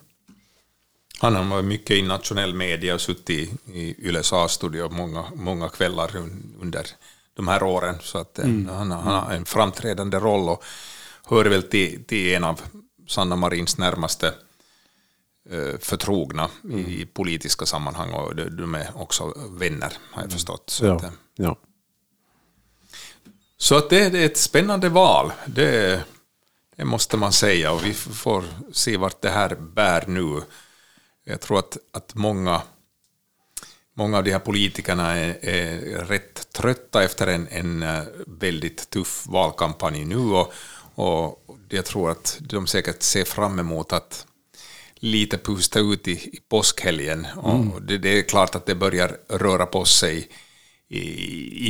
Han 1.22 1.36
har 1.36 1.44
varit 1.44 1.64
mycket 1.64 1.90
i 1.96 2.02
nationell 2.02 2.54
media 2.54 2.94
och 2.94 3.00
suttit 3.00 3.50
i, 3.66 3.94
Yles 4.08 4.32
A-studio 4.32 4.88
många, 4.90 5.24
många 5.34 5.68
kvällar 5.68 6.08
un- 6.08 6.54
under 6.60 6.86
de 7.34 7.48
här 7.48 7.62
åren. 7.62 7.96
Så 8.02 8.18
att 8.18 8.38
eh, 8.38 8.44
han, 8.46 8.90
har- 8.90 9.02
han 9.02 9.24
har 9.24 9.32
en 9.34 9.44
framträdande 9.44 10.18
roll 10.18 10.48
och 10.48 10.64
hör 11.26 11.44
väl 11.44 11.62
till, 11.62 12.04
till 12.04 12.34
en 12.34 12.44
av 12.44 12.60
Sanna 13.08 13.36
Marins 13.36 13.78
närmaste 13.78 14.34
eh, 15.50 15.78
förtrogna 15.80 16.48
i 16.86 17.06
politiska 17.06 17.66
sammanhang 17.66 18.10
och 18.12 18.36
de, 18.36 18.74
är 18.74 18.90
också 18.94 19.34
vänner 19.50 19.92
har 20.12 20.22
jag 20.22 20.32
förstått. 20.32 20.70
Så, 20.70 20.92
att, 20.96 21.02
Ja. 21.02 21.08
eh, 21.08 21.14
Ja. 21.36 21.56
så 23.56 23.76
att 23.76 23.90
det, 23.90 24.00
är 24.00 24.14
ett 24.26 24.36
spännande 24.36 24.88
val, 24.88 25.32
det, 25.46 26.04
det 26.76 26.84
måste 26.84 27.16
man 27.16 27.32
säga 27.32 27.72
och 27.72 27.84
vi 27.84 27.92
får 27.94 28.44
se 28.72 28.96
vart 28.96 29.22
det 29.22 29.30
här 29.30 29.54
bär 29.54 30.04
nu. 30.06 30.42
Jag 31.30 31.40
tror 31.40 31.58
att, 31.58 31.76
att 31.92 32.14
många, 32.14 32.62
många 33.94 34.18
av 34.18 34.24
de 34.24 34.32
här 34.32 34.38
politikerna 34.38 35.16
är, 35.16 35.44
är 35.44 36.04
rätt 36.04 36.52
trötta 36.52 37.02
efter 37.02 37.26
en, 37.26 37.48
en 37.48 37.82
eh, 37.82 38.02
väldigt 38.26 38.90
tuff 38.90 39.26
valkampanj 39.26 40.04
nu 40.04 40.16
och, 40.16 40.52
och 40.94 41.44
jag 41.68 41.84
tror 41.86 42.10
att 42.10 42.38
de 42.40 42.66
säkert 42.66 43.02
ser 43.02 43.24
fram 43.24 43.58
emot 43.58 43.92
att 43.92 44.26
lite 44.94 45.38
pusta 45.38 45.80
ut 45.80 46.08
i, 46.08 46.12
i 46.12 46.40
påskhelgen. 46.48 47.26
Och 47.36 47.82
det, 47.82 47.98
det 47.98 48.18
är 48.18 48.22
klart 48.22 48.54
att 48.54 48.66
det 48.66 48.74
börjar 48.74 49.16
röra 49.28 49.66
på 49.66 49.84
sig 49.84 50.28
i, 50.88 51.00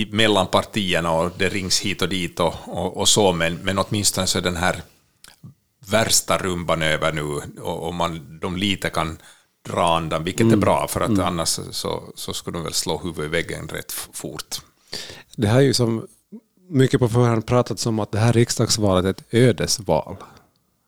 i, 0.03 0.09
mellan 0.13 0.47
partierna 0.47 1.13
och 1.13 1.31
det 1.39 1.49
rings 1.49 1.81
hit 1.81 2.03
och 2.03 2.09
dit 2.09 2.41
och, 2.41 2.55
och, 2.67 2.97
och 2.97 3.09
så, 3.09 3.33
men, 3.33 3.55
men 3.55 3.79
åtminstone 3.79 4.27
så 4.27 4.39
är 4.39 4.43
den 4.43 4.57
här 4.57 4.83
värsta 5.87 6.39
rumban 6.39 6.83
över 6.83 7.13
nu 7.13 7.23
och, 7.61 7.87
och 7.87 7.95
man, 7.95 8.39
de 8.41 8.57
lite 8.57 8.91
kan 8.91 9.19
dra 9.63 9.97
andan, 9.97 10.25
vilket 10.25 10.53
är 10.53 10.57
bra, 10.57 10.89
för 10.89 11.01
att 11.01 11.19
annars 11.19 11.49
så, 11.71 12.13
så 12.15 12.33
skulle 12.33 12.59
de 12.59 12.65
väl 12.65 12.73
slå 12.73 12.99
huvudet 12.99 13.25
i 13.25 13.29
väggen 13.29 13.69
rätt 13.69 13.93
fort. 13.93 14.61
Det 15.37 15.47
här 15.47 15.57
är 15.57 15.63
ju 15.63 15.75
som 15.75 16.07
mycket 16.69 17.01
på 17.01 17.09
förhand 17.09 17.47
pratats 17.47 17.87
om 17.87 17.99
att 17.99 18.13
det 18.13 18.19
här 18.19 18.33
riksdagsvalet 18.33 19.05
är 19.05 19.11
ett 19.11 19.25
ödesval. 19.31 20.17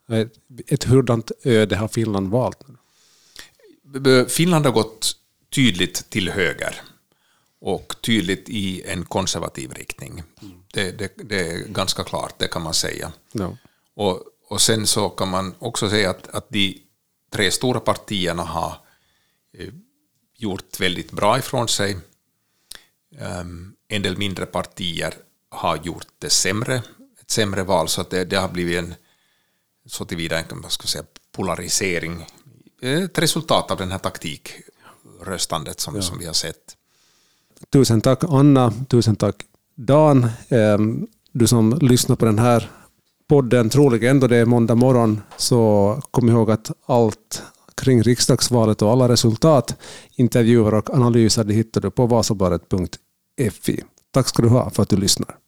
Ett, 0.08 0.32
ett 0.66 0.84
hurdant 0.84 1.32
öde 1.44 1.76
har 1.76 1.88
Finland 1.88 2.30
valt? 2.30 2.58
Finland 4.28 4.66
har 4.66 4.72
gått 4.72 5.16
tydligt 5.54 6.10
till 6.10 6.30
höger 6.30 6.80
och 7.60 7.94
tydligt 8.00 8.48
i 8.48 8.82
en 8.82 9.04
konservativ 9.04 9.72
riktning. 9.72 10.22
Det, 10.72 10.90
det, 10.98 11.12
det 11.16 11.50
är 11.50 11.58
ganska 11.68 12.04
klart, 12.04 12.34
det 12.38 12.46
kan 12.46 12.62
man 12.62 12.74
säga. 12.74 13.12
Ja. 13.32 13.56
Och, 13.94 14.22
och 14.48 14.60
sen 14.60 14.86
så 14.86 15.08
kan 15.08 15.28
man 15.28 15.54
också 15.58 15.90
säga 15.90 16.10
att, 16.10 16.28
att 16.28 16.46
de 16.48 16.82
tre 17.32 17.50
stora 17.50 17.80
partierna 17.80 18.42
har 18.42 18.76
eh, 19.58 19.68
gjort 20.36 20.80
väldigt 20.80 21.12
bra 21.12 21.38
ifrån 21.38 21.68
sig. 21.68 21.96
Ehm, 23.18 23.74
en 23.88 24.02
del 24.02 24.18
mindre 24.18 24.46
partier 24.46 25.14
har 25.48 25.76
gjort 25.76 26.06
det 26.18 26.30
sämre, 26.30 26.82
ett 27.20 27.30
sämre 27.30 27.62
val, 27.62 27.88
så 27.88 28.00
att 28.00 28.10
det, 28.10 28.24
det 28.24 28.36
har 28.36 28.48
blivit 28.48 28.78
en 28.78 28.94
så 29.86 30.04
tillvida 30.04 30.38
en 30.38 30.70
ska 30.70 30.86
säga, 30.86 31.04
polarisering. 31.32 32.26
Ett 32.82 33.18
resultat 33.18 33.70
av 33.70 33.78
den 33.78 33.90
här 33.90 33.98
taktikröstandet 33.98 35.80
som, 35.80 36.02
som 36.02 36.18
vi 36.18 36.26
har 36.26 36.32
sett. 36.32 36.76
Tusen 37.72 38.00
tack 38.00 38.24
Anna, 38.24 38.72
tusen 38.88 39.16
tack 39.16 39.36
Dan. 39.74 40.30
Ehm, 40.48 41.06
Du 41.34 41.46
som 41.46 41.78
lyssnar 41.80 42.16
på 42.16 42.24
den 42.24 42.38
här 42.38 42.70
podden, 43.32 43.70
troligen 43.70 44.10
ändå 44.10 44.26
det 44.26 44.36
är 44.36 44.46
måndag 44.46 44.74
morgon, 44.74 45.20
så 45.36 46.00
kom 46.10 46.28
ihåg 46.28 46.50
att 46.50 46.70
allt 46.86 47.42
kring 47.74 48.02
riksdagsvalet 48.02 48.82
och 48.82 48.90
alla 48.90 49.08
resultat, 49.08 49.76
intervjuer 50.16 50.74
och 50.74 50.90
analyser 50.90 51.44
det 51.44 51.54
hittar 51.54 51.80
du 51.80 51.90
på 51.90 52.06
vasabladet.fi. 52.06 53.82
Tack 54.10 54.28
ska 54.28 54.42
du 54.42 54.48
ha 54.48 54.70
för 54.70 54.82
att 54.82 54.88
du 54.88 54.96
lyssnar. 54.96 55.41